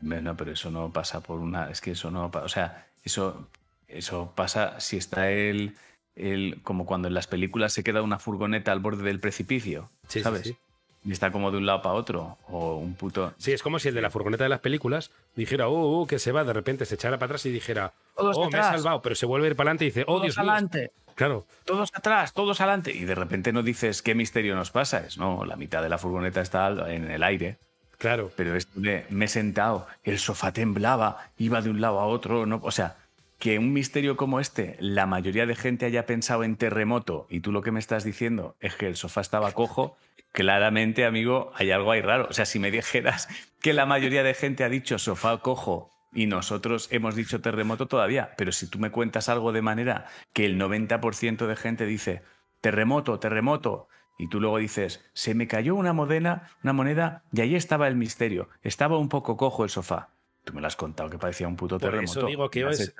[0.01, 1.71] No, pero eso no pasa por una.
[1.71, 2.45] Es que eso no pasa.
[2.47, 3.51] O sea, eso,
[3.89, 5.75] eso pasa si está el,
[6.21, 6.61] el.
[6.63, 9.91] Como cuando en las películas se queda una furgoneta al borde del precipicio.
[10.09, 10.43] Sí, ¿Sabes?
[10.43, 10.57] sí.
[11.05, 12.39] y está como de un lado para otro.
[12.49, 13.33] O un puto.
[13.39, 16.19] Sí, es como si el de la furgoneta de las películas dijera, oh, oh que
[16.19, 19.15] se va, de repente se echara para atrás y dijera, oh, me he salvado, pero
[19.15, 20.93] se vuelve a ir para adelante y dice, oh, Dios adelante.
[21.15, 21.47] Claro.
[21.65, 22.93] Todos atrás, todos adelante.
[22.93, 25.05] Y de repente no dices qué misterio nos pasa.
[25.07, 27.59] Es no, la mitad de la furgoneta está en el aire.
[27.99, 28.33] Claro.
[28.35, 32.47] Pero esto de me he sentado, el sofá temblaba, iba de un lado a otro.
[32.47, 32.97] No, o sea,
[33.41, 37.53] que un misterio como este, la mayoría de gente haya pensado en terremoto y tú
[37.53, 39.97] lo que me estás diciendo es que el sofá estaba cojo,
[40.31, 42.27] claramente, amigo, hay algo ahí raro.
[42.29, 43.29] O sea, si me dijeras
[43.61, 48.35] que la mayoría de gente ha dicho sofá cojo y nosotros hemos dicho terremoto todavía,
[48.37, 52.23] pero si tú me cuentas algo de manera que el 90% de gente dice
[52.61, 53.89] terremoto, terremoto,
[54.19, 57.97] y tú luego dices, se me cayó una moneda, una moneda y ahí estaba el
[57.97, 60.11] misterio, estaba un poco cojo el sofá.
[60.51, 62.93] Tú me lo has contado que parecía un puto Por Eso digo que es.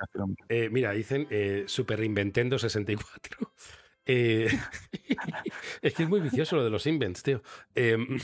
[0.47, 3.37] Eh, mira, dicen eh, Super Reinventendo 64.
[4.03, 4.49] Eh,
[5.83, 7.43] es que es muy vicioso lo de los invents, tío.
[7.75, 8.17] Em,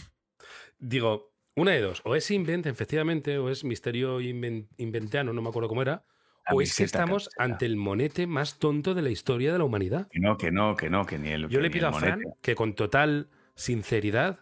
[0.79, 2.01] digo, una de dos.
[2.03, 6.03] O es invent, efectivamente, o es misterio inventiano, no me acuerdo cómo era.
[6.49, 10.07] o es que estamos ante el monete más tonto de la historia de la humanidad.
[10.09, 11.47] Que no, que no, que no, que ni el.
[11.47, 14.39] Yo le pido a Fran que con total sinceridad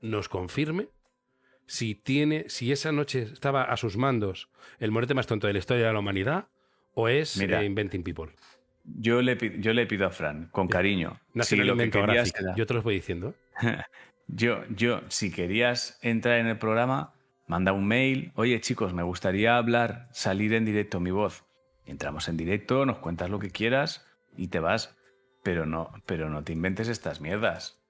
[0.00, 0.88] nos confirme
[1.66, 4.48] si tiene, si esa noche estaba a sus mandos
[4.78, 6.48] el morete más tonto de la historia de la humanidad
[6.94, 8.32] o es eh, Inventing People.
[8.84, 11.20] Yo le, yo le pido a Fran, con cariño.
[11.34, 13.34] Nacional si Invento Yo te lo voy diciendo.
[14.26, 17.14] yo, yo, si querías entrar en el programa,
[17.46, 18.32] manda un mail.
[18.34, 21.44] Oye, chicos, me gustaría hablar, salir en directo mi voz.
[21.86, 24.06] Entramos en directo, nos cuentas lo que quieras
[24.36, 24.96] y te vas.
[25.44, 27.81] Pero no, pero no te inventes estas mierdas.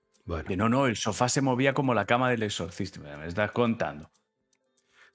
[0.46, 3.00] Que no, no, el sofá se movía como la cama del exorcista.
[3.00, 4.10] Me estás contando.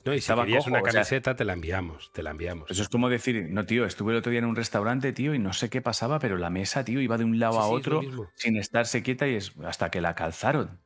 [0.05, 2.71] No, y si querías una camiseta, te la enviamos, te la enviamos.
[2.71, 5.39] Eso es como decir, no, tío, estuve el otro día en un restaurante, tío, y
[5.39, 8.01] no sé qué pasaba, pero la mesa, tío, iba de un lado a otro
[8.35, 10.79] sin estarse quieta y es hasta que la calzaron.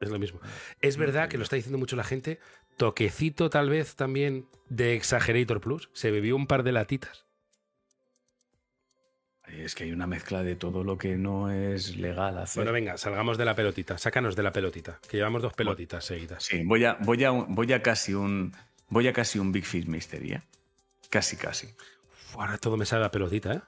[0.00, 0.40] Es lo mismo.
[0.80, 2.38] Es verdad que lo está diciendo mucho la gente.
[2.76, 5.90] Toquecito, tal vez, también de Exagerator Plus.
[5.92, 7.26] Se bebió un par de latitas.
[9.56, 12.62] Es que hay una mezcla de todo lo que no es legal hacer.
[12.62, 13.98] Bueno, venga, salgamos de la pelotita.
[13.98, 16.44] Sácanos de la pelotita, que llevamos dos pelotitas seguidas.
[16.44, 18.54] Sí, voy a, voy a, voy a casi un.
[18.88, 20.42] Voy a casi un Big Fish Mystery, ¿eh?
[21.10, 21.68] Casi, casi.
[22.34, 23.60] ahora todo me sale la pelotita, ¿eh?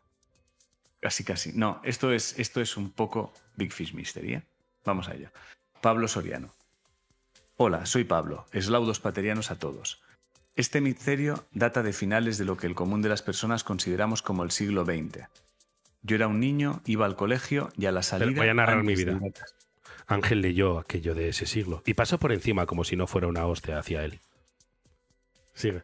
[1.00, 1.52] Casi, casi.
[1.52, 4.42] No, esto es, esto es un poco Big Fish Mystery, ¿eh?
[4.84, 5.30] Vamos a ello.
[5.80, 6.54] Pablo Soriano.
[7.56, 8.46] Hola, soy Pablo.
[8.52, 10.02] Eslaudos paterianos a todos.
[10.56, 14.42] Este misterio data de finales de lo que el común de las personas consideramos como
[14.42, 15.28] el siglo XX
[16.02, 18.32] yo era un niño, iba al colegio y a la salida.
[18.36, 19.18] voy a narrar mi vida.
[20.06, 23.46] Ángel leyó aquello de ese siglo y pasó por encima como si no fuera una
[23.46, 24.20] hostia hacia él.
[25.54, 25.82] Sigue.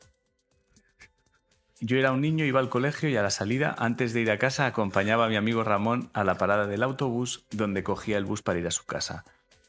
[1.81, 4.39] Yo era un niño, iba al colegio y a la salida, antes de ir a
[4.39, 8.43] casa, acompañaba a mi amigo Ramón a la parada del autobús donde cogía el bus
[8.43, 9.25] para ir a su casa.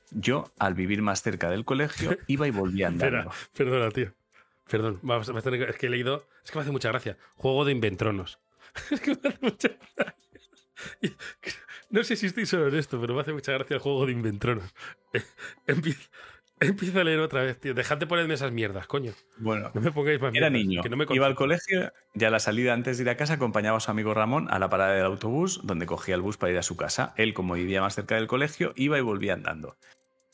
[0.09, 3.29] Yo, al vivir más cerca del colegio, iba y volvía andando.
[3.29, 4.11] Espera, perdona, tío.
[4.67, 6.25] Perdón, vamos a es que he leído.
[6.43, 7.17] Es que me hace mucha gracia.
[7.35, 8.39] Juego de Inventronos.
[8.91, 10.15] es que me hace mucha gracia.
[11.91, 14.11] No sé si estoy solo en esto, pero me hace mucha gracia el juego de
[14.11, 14.75] Inventronos.
[16.61, 17.73] Empiezo, a leer otra vez, tío.
[17.73, 19.13] Dejad de ponerme esas mierdas, coño.
[19.37, 20.81] Bueno, no me pongáis más Era niño.
[21.09, 23.89] iba al colegio y a la salida antes de ir a casa acompañaba a su
[23.89, 26.77] amigo Ramón a la parada del autobús, donde cogía el bus para ir a su
[26.77, 27.13] casa.
[27.17, 29.77] Él, como vivía más cerca del colegio, iba y volvía andando.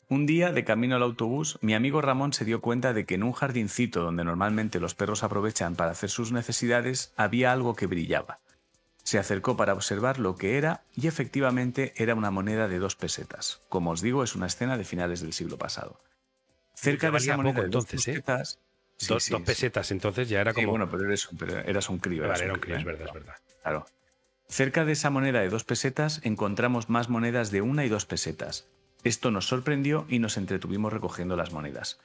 [0.08, 3.22] Un día, de camino al autobús, mi amigo Ramón se dio cuenta de que en
[3.22, 8.40] un jardincito donde normalmente los perros aprovechan para hacer sus necesidades había algo que brillaba.
[9.06, 13.60] Se acercó para observar lo que era y efectivamente era una moneda de dos pesetas.
[13.68, 16.00] Como os digo, es una escena de finales del siglo pasado.
[16.74, 18.12] Cerca de esa moneda entonces, dos ¿eh?
[18.14, 18.58] pesetas...
[19.06, 20.70] dos, pesetas, entonces ya era como...
[20.70, 22.26] bueno, pero eres un, pero eras un crío.
[22.26, 23.34] Vale, era un crío, es verdad, es verdad.
[23.62, 23.86] Claro.
[24.48, 28.66] Cerca de esa moneda de dos pesetas encontramos más monedas de una y dos pesetas.
[29.04, 32.00] Esto nos sorprendió y nos entretuvimos recogiendo las monedas.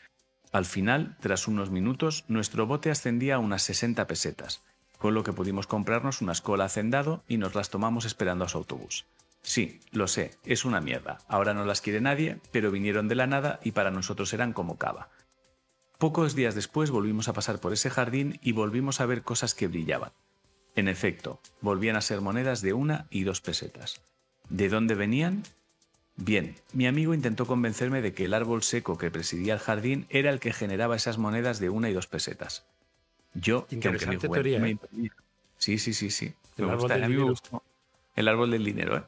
[0.52, 4.62] Al final, tras unos minutos, nuestro bote ascendía a unas 60 pesetas
[5.02, 8.60] con lo que pudimos comprarnos una escola hacendado y nos las tomamos esperando a su
[8.60, 9.06] autobús.
[9.42, 11.18] Sí, lo sé, es una mierda.
[11.28, 14.78] Ahora no las quiere nadie, pero vinieron de la nada y para nosotros eran como
[14.78, 15.10] cava.
[15.98, 19.68] Pocos días después volvimos a pasar por ese jardín y volvimos a ver cosas que
[19.68, 20.12] brillaban.
[20.76, 24.02] En efecto, volvían a ser monedas de una y dos pesetas.
[24.50, 25.42] ¿De dónde venían?
[26.16, 30.30] Bien, mi amigo intentó convencerme de que el árbol seco que presidía el jardín era
[30.30, 32.68] el que generaba esas monedas de una y dos pesetas.
[33.34, 34.72] Yo, que aunque mi teoría, me ¿eh?
[34.72, 35.12] impedía,
[35.58, 36.34] Sí, sí, sí, sí.
[38.16, 39.04] El árbol del dinero, ¿eh?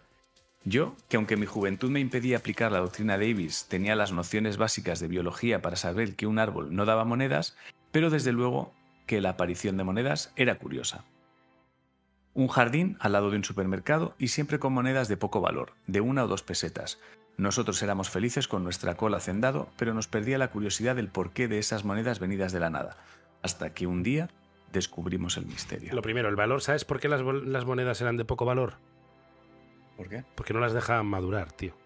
[0.65, 5.01] Yo, que aunque mi juventud me impedía aplicar la doctrina Davis, tenía las nociones básicas
[5.01, 7.57] de biología para saber que un árbol no daba monedas,
[7.91, 8.71] pero desde luego
[9.05, 11.03] que la aparición de monedas era curiosa.
[12.33, 15.99] Un jardín al lado de un supermercado y siempre con monedas de poco valor, de
[15.99, 16.97] una o dos pesetas.
[17.35, 21.59] Nosotros éramos felices con nuestra cola hacendado, pero nos perdía la curiosidad del porqué de
[21.59, 22.97] esas monedas venidas de la nada.
[23.43, 24.29] Hasta que un día
[24.71, 25.93] descubrimos el misterio.
[25.93, 26.61] Lo primero, el valor.
[26.61, 28.75] ¿Sabes por qué las, monedas eran de poco valor?
[29.97, 30.23] ¿Por qué?
[30.35, 31.77] Porque no las dejaban madurar, tío.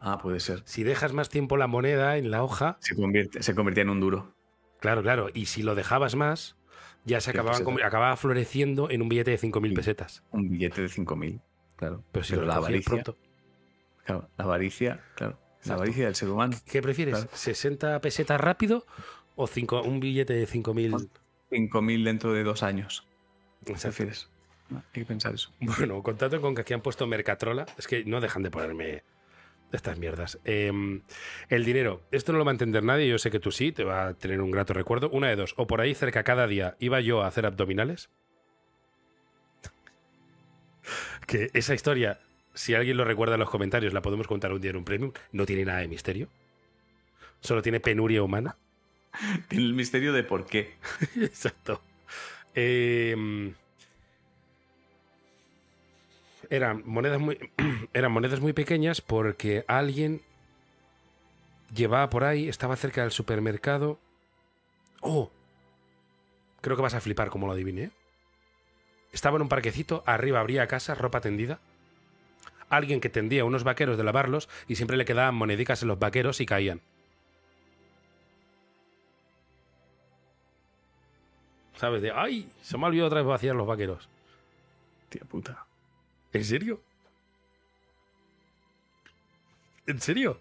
[0.00, 0.62] Ah, puede ser.
[0.64, 4.00] Si dejas más tiempo la moneda en la hoja, Se, convierte, se convertía en un
[4.00, 4.34] duro.
[4.80, 5.28] claro, claro.
[5.32, 6.56] Y si lo dejabas más,
[7.04, 9.74] ya se acababan, acababa floreciendo en un billete de 5.000 Sí.
[9.76, 10.24] pesetas.
[10.32, 11.40] Un billete de 5.000,
[11.76, 12.02] claro.
[12.12, 13.16] Pero si Pero lo la avaricia, pronto.
[14.04, 15.38] claro, la avaricia, claro.
[15.56, 15.68] Exacto.
[15.68, 16.56] La avaricia del ser humano.
[16.66, 17.14] ¿Qué prefieres?
[17.14, 17.30] Claro.
[17.32, 18.84] ¿60 pesetas rápido
[19.36, 21.08] o cinco, un billete de 5.000?
[21.50, 23.06] 5.000 dentro de dos años.
[23.64, 24.28] ¿Prefieres?
[24.68, 25.52] No, hay que pensar eso.
[25.60, 27.66] Bueno, contacto con que aquí han puesto Mercatrola.
[27.78, 29.02] Es que no dejan de ponerme
[29.72, 30.38] estas mierdas.
[30.44, 30.72] Eh,
[31.48, 32.02] el dinero.
[32.10, 33.08] Esto no lo va a entender nadie.
[33.08, 33.72] Yo sé que tú sí.
[33.72, 35.10] Te va a tener un grato recuerdo.
[35.10, 35.54] Una de dos.
[35.56, 38.10] O por ahí cerca cada día iba yo a hacer abdominales.
[41.26, 42.20] Que esa historia,
[42.54, 45.12] si alguien lo recuerda en los comentarios, la podemos contar un día en un premium.
[45.32, 46.28] No tiene nada de misterio.
[47.40, 48.56] Solo tiene penuria humana.
[49.48, 50.74] Tiene el misterio de por qué.
[51.16, 51.80] Exacto.
[52.54, 53.52] Eh,
[56.50, 57.38] eran monedas muy
[57.92, 60.22] eran monedas muy pequeñas porque alguien
[61.74, 63.98] llevaba por ahí, estaba cerca del supermercado.
[65.00, 65.30] Oh,
[66.60, 67.90] creo que vas a flipar como lo adiviné.
[69.12, 71.60] Estaba en un parquecito, arriba habría casa, ropa tendida.
[72.68, 76.40] Alguien que tendía unos vaqueros de lavarlos y siempre le quedaban monedicas en los vaqueros
[76.40, 76.82] y caían.
[81.76, 82.02] ¿Sabes?
[82.02, 82.48] De, ¡ay!
[82.62, 84.08] Se me ha olvidado otra vez vaciar los vaqueros.
[85.08, 85.66] Tía puta.
[86.32, 86.80] ¿En serio?
[89.86, 90.40] ¿En serio?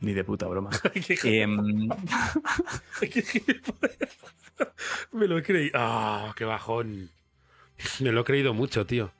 [0.00, 0.70] Ni de puta broma.
[1.22, 1.88] ¿Qué Em.
[5.12, 5.72] Me lo he creído.
[5.74, 7.10] ¡Ah, qué bajón!
[8.00, 9.10] Me lo he creído mucho, tío.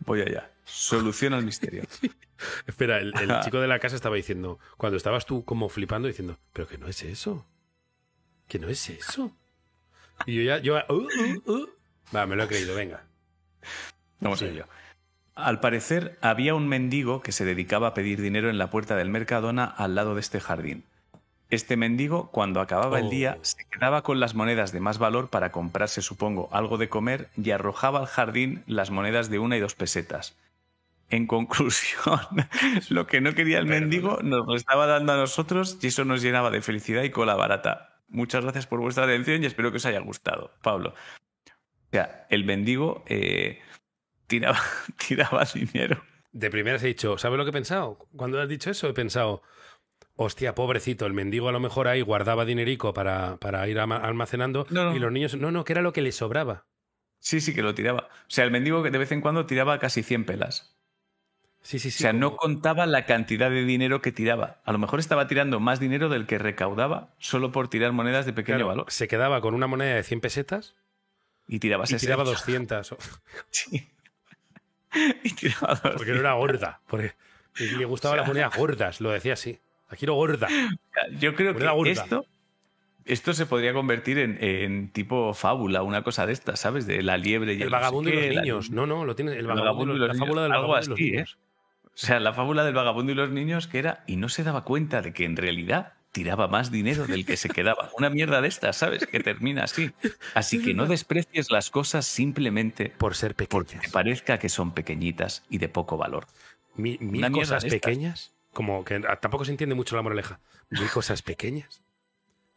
[0.00, 0.50] voy allá.
[0.64, 1.82] Solución al misterio.
[2.66, 6.38] Espera, el, el chico de la casa estaba diciendo, cuando estabas tú como flipando, diciendo,
[6.52, 7.46] pero que no es eso.
[8.48, 9.36] Que no es eso.
[10.26, 11.66] Y yo ya, yo, uh, uh, uh.
[12.14, 13.02] Va, me lo he creído, venga.
[14.20, 14.46] Vamos Sí.
[14.46, 14.66] a ello.
[15.34, 19.08] Al parecer, había un mendigo que se dedicaba a pedir dinero en la puerta del
[19.08, 20.84] Mercadona al lado de este jardín.
[21.48, 23.10] Este mendigo, cuando acababa el Oh.
[23.10, 27.28] día, se quedaba con las monedas de más valor para comprarse, supongo, algo de comer
[27.36, 30.36] y arrojaba al jardín las monedas de una y dos pesetas.
[31.10, 32.20] En conclusión,
[32.90, 36.22] lo que no quería el mendigo nos lo estaba dando a nosotros y eso nos
[36.22, 37.91] llenaba de felicidad y cola barata.
[38.12, 40.90] Muchas gracias por vuestra atención y espero que os haya gustado, Pablo.
[40.90, 43.60] O sea, el mendigo eh,
[44.26, 44.60] tiraba,
[45.08, 46.02] tiraba dinero.
[46.30, 47.98] De primeras he dicho, ¿sabes lo que he pensado?
[48.16, 49.42] Cuando has dicho eso he pensado,
[50.14, 54.84] hostia, pobrecito, el mendigo a lo mejor ahí guardaba dinerico para, para ir almacenando No,
[54.84, 54.96] no.
[54.96, 56.66] y los niños, no, no, que era lo que le sobraba.
[57.18, 58.08] Sí, sí, que lo tiraba.
[58.10, 60.76] O sea, el mendigo que de vez en cuando tiraba casi 100 pelas.
[61.62, 61.98] Sí, sí, O sí.
[62.02, 64.58] sea, no contaba la cantidad de dinero que tiraba.
[64.64, 68.32] A lo mejor estaba tirando más dinero del que recaudaba solo por tirar monedas de
[68.32, 68.86] pequeño claro, valor.
[68.88, 70.74] Se quedaba con una moneda de 100 pesetas
[71.46, 72.00] Y tiraba y 60.
[72.06, 72.96] tiraba 200.
[73.50, 73.88] Sí.
[75.24, 75.92] y tiraba 200.
[75.96, 76.80] Porque no era gorda.
[76.88, 77.14] Porque
[77.78, 79.58] le gustaban las monedas gordas, lo decía así.
[79.90, 80.48] La quiero gorda.
[81.20, 81.90] Yo creo que gorda.
[81.92, 82.26] esto,
[83.04, 86.86] esto se podría convertir en, en tipo fábula, una cosa de estas, ¿sabes?
[86.86, 88.70] De la liebre y El sé vagabundo y qué, los la- niños.
[88.70, 90.96] No, no, lo tiene el El vagabundo, y los- la niños, fábula del algo vagabundo
[90.98, 91.38] y los así, ¿eh?
[91.94, 94.64] O sea, la fábula del vagabundo y los niños que era, y no se daba
[94.64, 97.90] cuenta de que en realidad tiraba más dinero del que se quedaba.
[97.96, 99.06] Una mierda de estas, ¿sabes?
[99.06, 99.92] Que termina así.
[100.34, 103.92] Así que no desprecies las cosas simplemente Por ser porque pequeñas.
[103.92, 106.26] parezca que son pequeñitas y de poco valor.
[106.76, 110.40] Mi- mil cosas pequeñas, como que tampoco se entiende mucho la moraleja.
[110.70, 111.82] Mil cosas pequeñas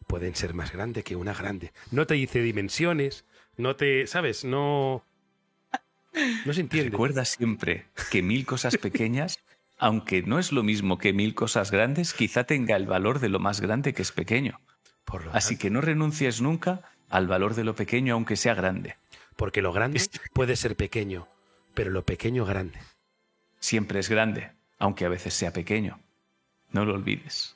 [0.07, 1.71] pueden ser más grandes que una grande.
[1.91, 3.25] No te dice dimensiones,
[3.57, 4.43] no te, ¿sabes?
[4.45, 5.03] No.
[6.45, 6.91] No se entiende.
[6.91, 9.39] Recuerda siempre que mil cosas pequeñas,
[9.77, 13.39] aunque no es lo mismo que mil cosas grandes, quizá tenga el valor de lo
[13.39, 14.59] más grande que es pequeño.
[15.03, 18.53] Por lo Así tanto, que no renuncies nunca al valor de lo pequeño, aunque sea
[18.55, 18.95] grande.
[19.35, 20.01] Porque lo grande
[20.33, 21.27] puede ser pequeño,
[21.73, 22.79] pero lo pequeño grande.
[23.59, 25.99] Siempre es grande, aunque a veces sea pequeño.
[26.71, 27.55] No lo olvides.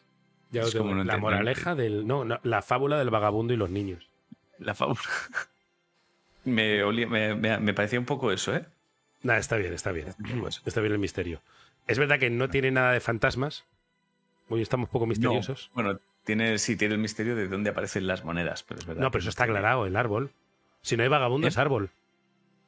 [0.51, 2.07] Ya Es como la moraleja del.
[2.07, 4.09] No, no, la fábula del vagabundo y los niños.
[4.57, 4.99] La fábula.
[6.45, 8.65] Me, olía- me, me- me parecía un poco eso, ¿eh?
[9.23, 10.07] Nada, está bien, está bien.
[10.65, 11.41] Está bien el misterio.
[11.87, 13.65] Es verdad que no tiene nada de fantasmas.
[14.47, 15.69] Hoy estamos poco misteriosos.
[15.75, 19.01] No, bueno, tiene, sí, tiene el misterio de dónde aparecen las monedas, pero es verdad.
[19.03, 20.31] No, pero eso está aclarado, el árbol.
[20.81, 21.49] Si no hay vagabundo, ¿Eh?
[21.49, 21.89] es árbol.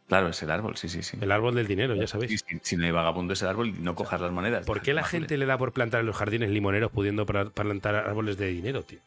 [0.07, 1.17] Claro, es el árbol, sí, sí, sí.
[1.21, 2.43] El árbol del dinero, ya sabéis.
[2.45, 4.65] sí, si no hay vagabundo es el árbol, no cojas las monedas.
[4.65, 8.37] ¿Por qué la gente le da por plantar en los jardines limoneros pudiendo plantar árboles
[8.37, 8.99] de dinero, tío?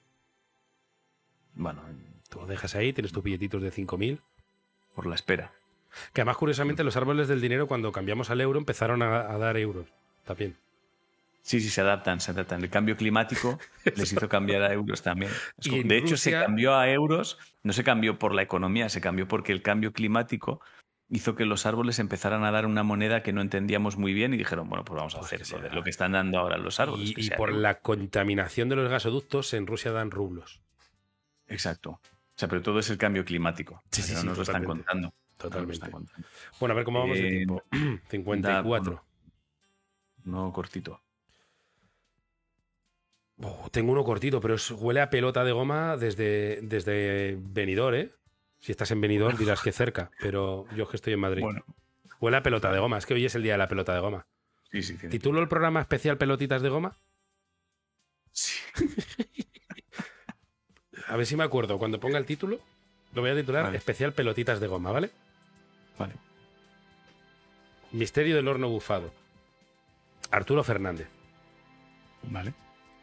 [1.54, 1.82] Bueno,
[2.30, 4.18] Tú lo dejas ahí, tienes tus billetitos de 5.000.
[4.94, 5.52] por la espera.
[6.12, 9.56] Que además, curiosamente, los árboles del dinero, cuando cambiamos al euro, empezaron a, a dar
[9.56, 9.86] euros.
[10.24, 10.56] También.
[11.44, 12.62] Sí, sí, se adaptan, se adaptan.
[12.62, 13.58] El cambio climático
[13.96, 15.30] les hizo cambiar a euros también.
[15.58, 19.52] de hecho, se cambió a euros, no se cambió por la economía, se cambió porque
[19.52, 20.62] el cambio climático
[21.10, 24.38] hizo que los árboles empezaran a dar una moneda que no entendíamos muy bien y
[24.38, 27.12] dijeron, bueno, pues vamos a hacer eso, lo que están dando ahora los árboles.
[27.14, 30.62] Y, por la contaminación de los gasoductos, en Rusia dan rublos.
[31.46, 32.00] Exacto.
[32.34, 33.82] O sea, pero todo es el cambio climático.
[33.90, 35.14] Sí, sí, sí, nos lo están contando.
[35.36, 35.88] Totalmente.
[36.58, 37.62] Bueno, a ver cómo vamos de eh, tiempo.
[38.10, 39.04] 54.
[40.24, 41.00] no, cortito.
[43.38, 48.12] Oh, tengo uno cortito, pero huele a pelota de goma desde, desde Benidorm, ¿eh?
[48.58, 51.42] Si estás en Benidorm dirás que cerca, pero yo que estoy en Madrid.
[51.42, 51.64] Bueno.
[52.20, 52.96] Huele a pelota de goma.
[52.96, 54.26] Es que hoy es el día de la pelota de goma.
[54.70, 54.96] Sí, sí.
[55.08, 56.98] ¿Titulo el programa especial Pelotitas de goma?
[58.30, 58.58] Sí.
[61.08, 61.78] a ver si me acuerdo.
[61.78, 62.60] Cuando ponga el título,
[63.14, 65.10] lo voy a titular especial Pelotitas de goma, ¿vale?
[65.98, 66.14] Vale.
[67.92, 69.12] Misterio del horno bufado.
[70.30, 71.08] Arturo Fernández.
[72.22, 72.54] Vale.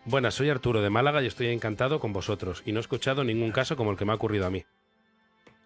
[0.04, 3.52] Buenas, soy Arturo de Málaga y estoy encantado con vosotros y no he escuchado ningún
[3.52, 4.66] caso como el que me ha ocurrido a mí.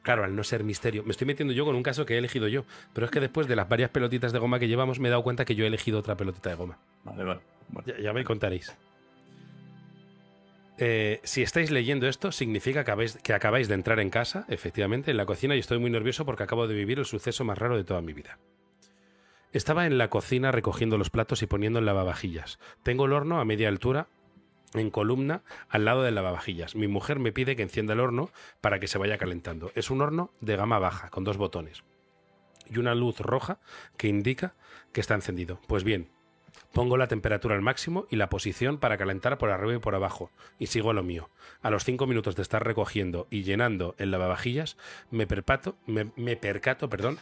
[0.06, 1.04] Claro, al no ser misterio.
[1.04, 2.64] Me estoy metiendo yo con un caso que he elegido yo.
[2.94, 5.24] Pero es que después de las varias pelotitas de goma que llevamos, me he dado
[5.24, 6.78] cuenta que yo he elegido otra pelotita de goma.
[7.04, 7.42] Vale, vale.
[8.04, 8.72] Ya, me contaréis.
[10.78, 15.18] Eh, si estáis leyendo esto, significa que, que acabáis de entrar en casa, efectivamente, en
[15.18, 17.84] la cocina, y estoy muy nervioso porque acabo de vivir el suceso más raro de
[17.84, 18.40] toda mi vida.
[19.54, 22.60] Estaba en la cocina recogiendo los platos y poniendo en lavavajillas.
[22.84, 24.08] Tengo el horno a media altura
[24.74, 26.76] en columna al lado del lavavajillas.
[26.76, 29.72] Mi mujer me pide que encienda el horno para que se vaya calentando.
[29.76, 31.86] Es un horno de gama baja, con dos botones.
[32.70, 33.60] Y una luz roja
[33.96, 34.56] que indica
[34.92, 35.62] que está encendido.
[35.68, 36.10] Pues bien,
[36.76, 40.30] pongo la temperatura al máximo y la posición para calentar por arriba y por abajo.
[40.60, 41.30] Y sigo lo mío.
[41.62, 44.76] A los cinco minutos de estar recogiendo y llenando el lavavajillas,
[45.10, 47.18] me, perpato, me, me percato perdón,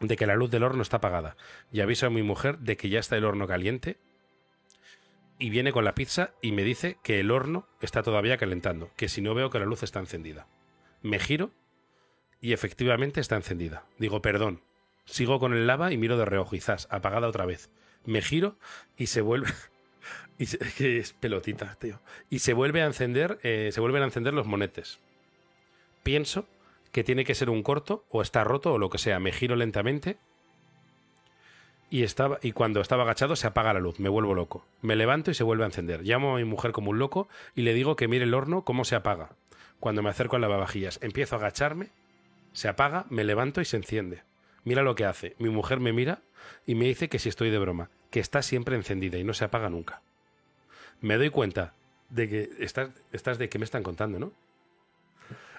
[0.00, 1.36] de que la luz del horno está apagada.
[1.72, 3.98] Y aviso a mi mujer de que ya está el horno caliente
[5.36, 9.08] y viene con la pizza y me dice que el horno está todavía calentando, que
[9.08, 10.46] si no veo que la luz está encendida.
[11.02, 11.50] Me giro
[12.40, 13.84] y efectivamente está encendida.
[13.98, 14.62] Digo, perdón.
[15.06, 17.70] Sigo con el lava y miro de reojo, quizás, apagada otra vez.
[18.06, 18.56] Me giro
[18.96, 19.48] y se vuelve...
[20.38, 20.46] y
[20.78, 22.00] que es pelotita, tío.
[22.30, 24.98] Y se vuelve a encender, eh, se vuelven a encender los monetes.
[26.02, 26.46] Pienso
[26.92, 29.18] que tiene que ser un corto o está roto o lo que sea.
[29.18, 30.18] Me giro lentamente
[31.90, 34.64] y, estaba, y cuando estaba agachado se apaga la luz, me vuelvo loco.
[34.82, 36.02] Me levanto y se vuelve a encender.
[36.02, 38.84] Llamo a mi mujer como un loco y le digo que mire el horno cómo
[38.84, 39.30] se apaga.
[39.80, 41.90] Cuando me acerco al lavavajillas, empiezo a agacharme,
[42.52, 44.22] se apaga, me levanto y se enciende.
[44.64, 45.36] Mira lo que hace.
[45.38, 46.22] Mi mujer me mira
[46.66, 49.44] y me dice que si estoy de broma, que está siempre encendida y no se
[49.44, 50.02] apaga nunca.
[51.00, 51.74] Me doy cuenta
[52.08, 54.32] de que estás, de que me están contando, ¿no?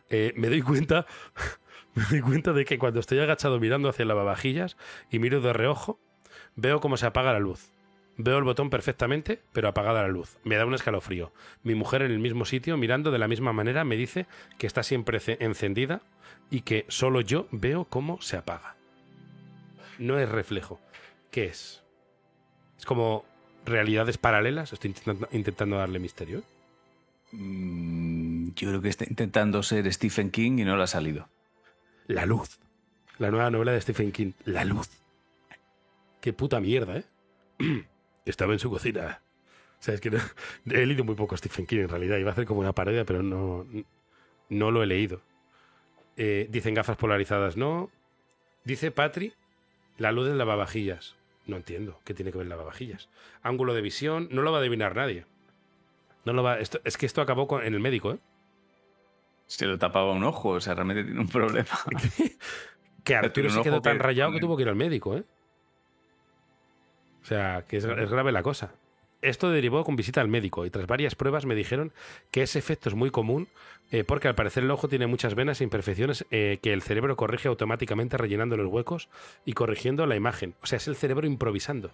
[0.09, 1.05] Eh, me doy cuenta,
[1.95, 4.77] me doy cuenta de que cuando estoy agachado mirando hacia el lavavajillas
[5.11, 5.99] y miro de reojo,
[6.59, 7.69] Veo cómo se apaga la luz.
[8.17, 10.39] Veo el botón perfectamente, pero apagada la luz.
[10.43, 11.31] Me da un escalofrío.
[11.61, 14.25] Mi mujer en el mismo sitio, mirando de la misma manera, me dice
[14.57, 16.01] que está siempre encendida
[16.49, 18.75] y que solo yo veo cómo se apaga.
[19.99, 20.79] No es reflejo.
[21.29, 21.83] ¿Qué es?
[22.77, 23.25] Es como
[23.65, 24.73] realidades paralelas.
[24.73, 24.93] Estoy
[25.31, 26.43] intentando, darle misterio.
[27.31, 31.27] Mm, yo creo que está intentando ser Stephen King y no le ha salido.
[32.07, 32.59] La luz.
[33.17, 34.31] La nueva novela de Stephen King.
[34.45, 34.89] La luz.
[36.21, 37.05] Qué puta mierda, ¿eh?
[38.25, 39.21] Estaba en su cocina.
[39.79, 42.17] O sea, es que he leído muy poco Stephen King en realidad.
[42.17, 43.65] Iba a hacer como una parodia, pero no,
[44.49, 45.21] no lo he leído.
[46.15, 47.91] Eh, dicen gafas polarizadas, no.
[48.63, 49.33] Dice Patri,
[49.97, 51.15] la luz del lavavajillas.
[51.47, 53.09] No entiendo qué tiene que ver lavavajillas.
[53.41, 55.25] Ángulo de visión, no lo va a adivinar nadie.
[56.25, 58.19] No lo va, esto, es que esto acabó en el médico, ¿eh?
[59.45, 61.69] Se lo tapaba un ojo, o sea, realmente tiene un problema.
[63.05, 65.23] que Arturo se quedó tan rayado que tuvo que ir al médico, ¿eh?
[67.21, 68.73] O sea, que es, grave la cosa.
[69.21, 71.91] Esto derivó con visita al médico y tras varias pruebas me dijeron
[72.31, 73.47] que ese efecto es muy común
[73.91, 77.15] eh, porque al parecer el ojo tiene muchas venas e imperfecciones eh, que el cerebro
[77.15, 79.07] corrige automáticamente rellenando los huecos
[79.45, 80.55] y corrigiendo la imagen.
[80.61, 81.91] O sea, es el cerebro improvisando.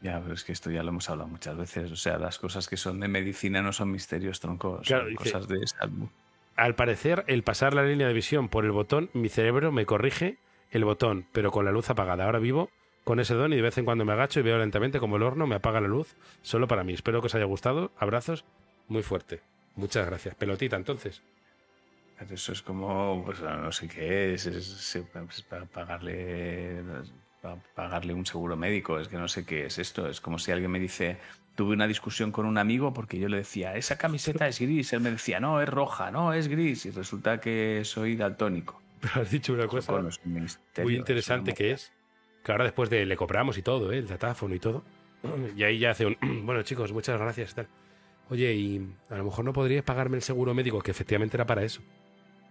[0.00, 1.92] Ya, pero es que esto ya lo hemos hablado muchas veces.
[1.92, 5.66] O sea, las cosas que son de medicina no son misterios, troncos, son cosas de
[5.66, 6.08] salud.
[6.56, 10.38] Al parecer, el pasar la línea de visión por el botón, mi cerebro me corrige
[10.70, 12.24] el botón, pero con la luz apagada.
[12.24, 12.70] Ahora vivo
[13.04, 15.22] con ese don y de vez en cuando me agacho y veo lentamente como el
[15.22, 16.92] horno me apaga la luz solo para mí.
[16.92, 17.92] Espero que os haya gustado.
[17.98, 18.44] Abrazos
[18.88, 19.40] muy fuerte.
[19.76, 20.34] Muchas gracias.
[20.34, 21.22] Pelotita, entonces.
[22.30, 24.98] Eso es como, pues no sé qué es, es,
[25.48, 26.82] para pagarle,
[27.40, 30.06] para pagarle un seguro médico, es que no sé qué es esto.
[30.06, 31.16] Es como si alguien me dice,
[31.54, 35.00] tuve una discusión con un amigo porque yo le decía, esa camiseta es gris, él
[35.00, 38.82] me decía, no, es roja, no, es gris, y resulta que soy daltónico.
[39.00, 40.02] Pero has dicho una cosa
[40.84, 41.90] muy interesante que es
[42.42, 43.98] que ahora después de le compramos y todo, ¿eh?
[43.98, 44.82] el datáfono y todo,
[45.56, 46.16] Y ahí ya hace un.
[46.44, 47.54] Bueno, chicos, muchas gracias.
[47.54, 47.68] Tal.
[48.28, 51.62] Oye, y a lo mejor no podríais pagarme el seguro médico, que efectivamente era para
[51.62, 51.82] eso.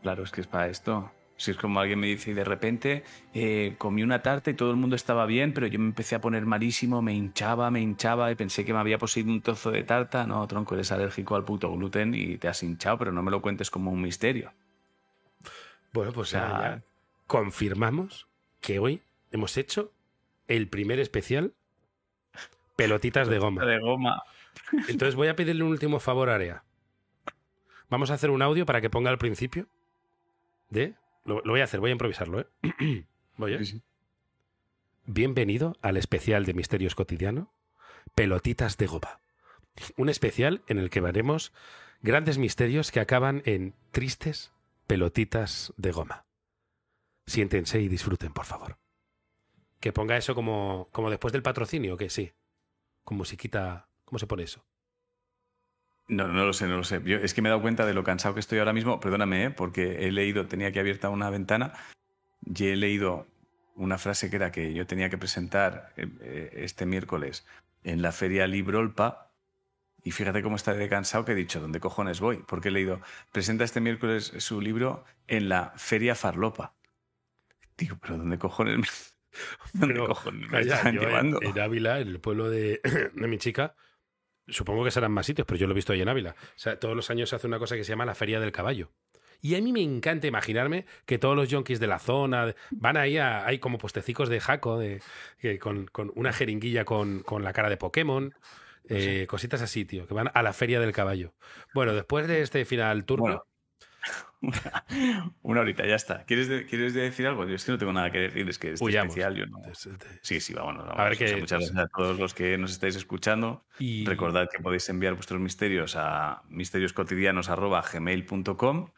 [0.01, 1.11] Claro, es que es para esto.
[1.37, 4.71] Si es como alguien me dice y de repente eh, comí una tarta y todo
[4.71, 8.29] el mundo estaba bien, pero yo me empecé a poner malísimo, me hinchaba, me hinchaba
[8.29, 10.27] y pensé que me había poseído un trozo de tarta.
[10.27, 13.41] No, tronco, eres alérgico al puto gluten y te has hinchado, pero no me lo
[13.41, 14.51] cuentes como un misterio.
[15.93, 16.83] Bueno, pues ya
[17.25, 18.27] confirmamos
[18.59, 19.01] que hoy
[19.32, 19.93] hemos hecho
[20.47, 21.53] el primer especial
[22.75, 23.65] pelotitas de goma.
[23.65, 24.23] De goma.
[24.88, 26.63] Entonces voy a pedirle un último favor a Area.
[27.89, 29.67] Vamos a hacer un audio para que ponga al principio
[30.69, 32.47] de lo, voy a hacer, voy a improvisarlo, ¿eh?
[33.38, 33.82] voy, ¿eh?
[35.05, 37.51] Bienvenido al especial de Misterios Cotidiano,
[38.15, 39.21] Pelotitas de Goma.
[39.97, 41.51] Un especial en el que veremos
[42.01, 44.51] grandes misterios que acaban en tristes
[44.88, 46.25] pelotitas de goma.
[47.25, 48.77] Siéntense y disfruten, por favor.
[49.80, 52.34] Que ponga eso como, como después del patrocinio, que sí.
[53.03, 53.88] Con musiquita.
[54.03, 54.65] ¿Cómo se pone eso?
[56.09, 57.01] No, no lo sé, no lo sé.
[57.05, 58.99] es que me he dado cuenta de lo cansado que estoy ahora mismo.
[58.99, 59.49] Perdóname, ¿eh?
[59.51, 61.73] porque he leído, tenía que abierta una ventana
[62.43, 63.27] y he leído
[63.75, 67.45] una frase que era que yo tenía que presentar eh, eh, este miércoles
[67.84, 69.32] en la feria Librolpa.
[70.03, 72.43] Y fíjate cómo está de cansado que he dicho, ¿dónde cojones voy?
[72.47, 73.01] Porque he leído,
[73.32, 76.73] presenta este miércoles su libro en la feria Farlopa.
[77.77, 79.15] Digo, pero ¿dónde cojones
[79.73, 81.39] me, ¿dónde cojones me están llevando?
[81.41, 82.81] En, Ávila, en el pueblo de,
[83.13, 83.75] de mi chica,
[84.49, 86.35] Supongo que serán más sitios, pero yo lo he visto ahí en Ávila.
[86.39, 88.51] O sea, todos los años se hace una cosa que se llama la Feria del
[88.51, 88.91] Caballo.
[89.41, 93.17] Y a mí me encanta imaginarme que todos los yonkis de la zona van ahí
[93.17, 95.01] a, hay como postecicos de jaco, de,
[95.59, 98.33] con, una jeringuilla con, la cara de Pokémon,
[98.89, 101.33] eh, cositas así, tío, que van a la feria del caballo.
[101.73, 103.45] Bueno, después de este final turno,
[105.41, 106.25] Una horita, ya está.
[106.25, 107.45] ¿Quieres, ¿Quieres decir algo?
[107.45, 109.35] Yo es que no tengo nada que decir, es que es especial.
[109.35, 109.61] Yo no...
[110.21, 110.87] Sí, sí, vámonos.
[110.89, 113.65] A ver que, muchas gracias a todos los que nos estáis escuchando.
[113.79, 114.05] Y...
[114.05, 118.89] Recordad que podéis enviar vuestros misterios a misterioscotidianos.gmail.com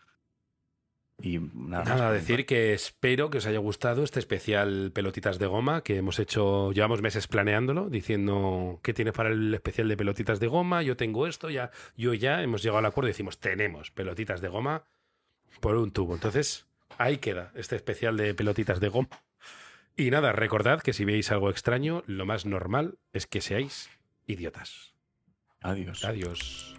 [1.22, 5.82] y nada, nada decir que espero que os haya gustado este especial Pelotitas de Goma
[5.82, 10.48] que hemos hecho, llevamos meses planeándolo, diciendo qué tienes para el especial de Pelotitas de
[10.48, 14.42] Goma, yo tengo esto, ya, yo ya hemos llegado al acuerdo y decimos, tenemos Pelotitas
[14.42, 14.84] de Goma
[15.60, 16.14] por un tubo.
[16.14, 16.66] Entonces,
[16.98, 19.10] ahí queda este especial de pelotitas de goma.
[19.96, 23.90] Y nada, recordad que si veis algo extraño, lo más normal es que seáis
[24.26, 24.94] idiotas.
[25.62, 26.04] Adiós.
[26.06, 26.76] Adiós.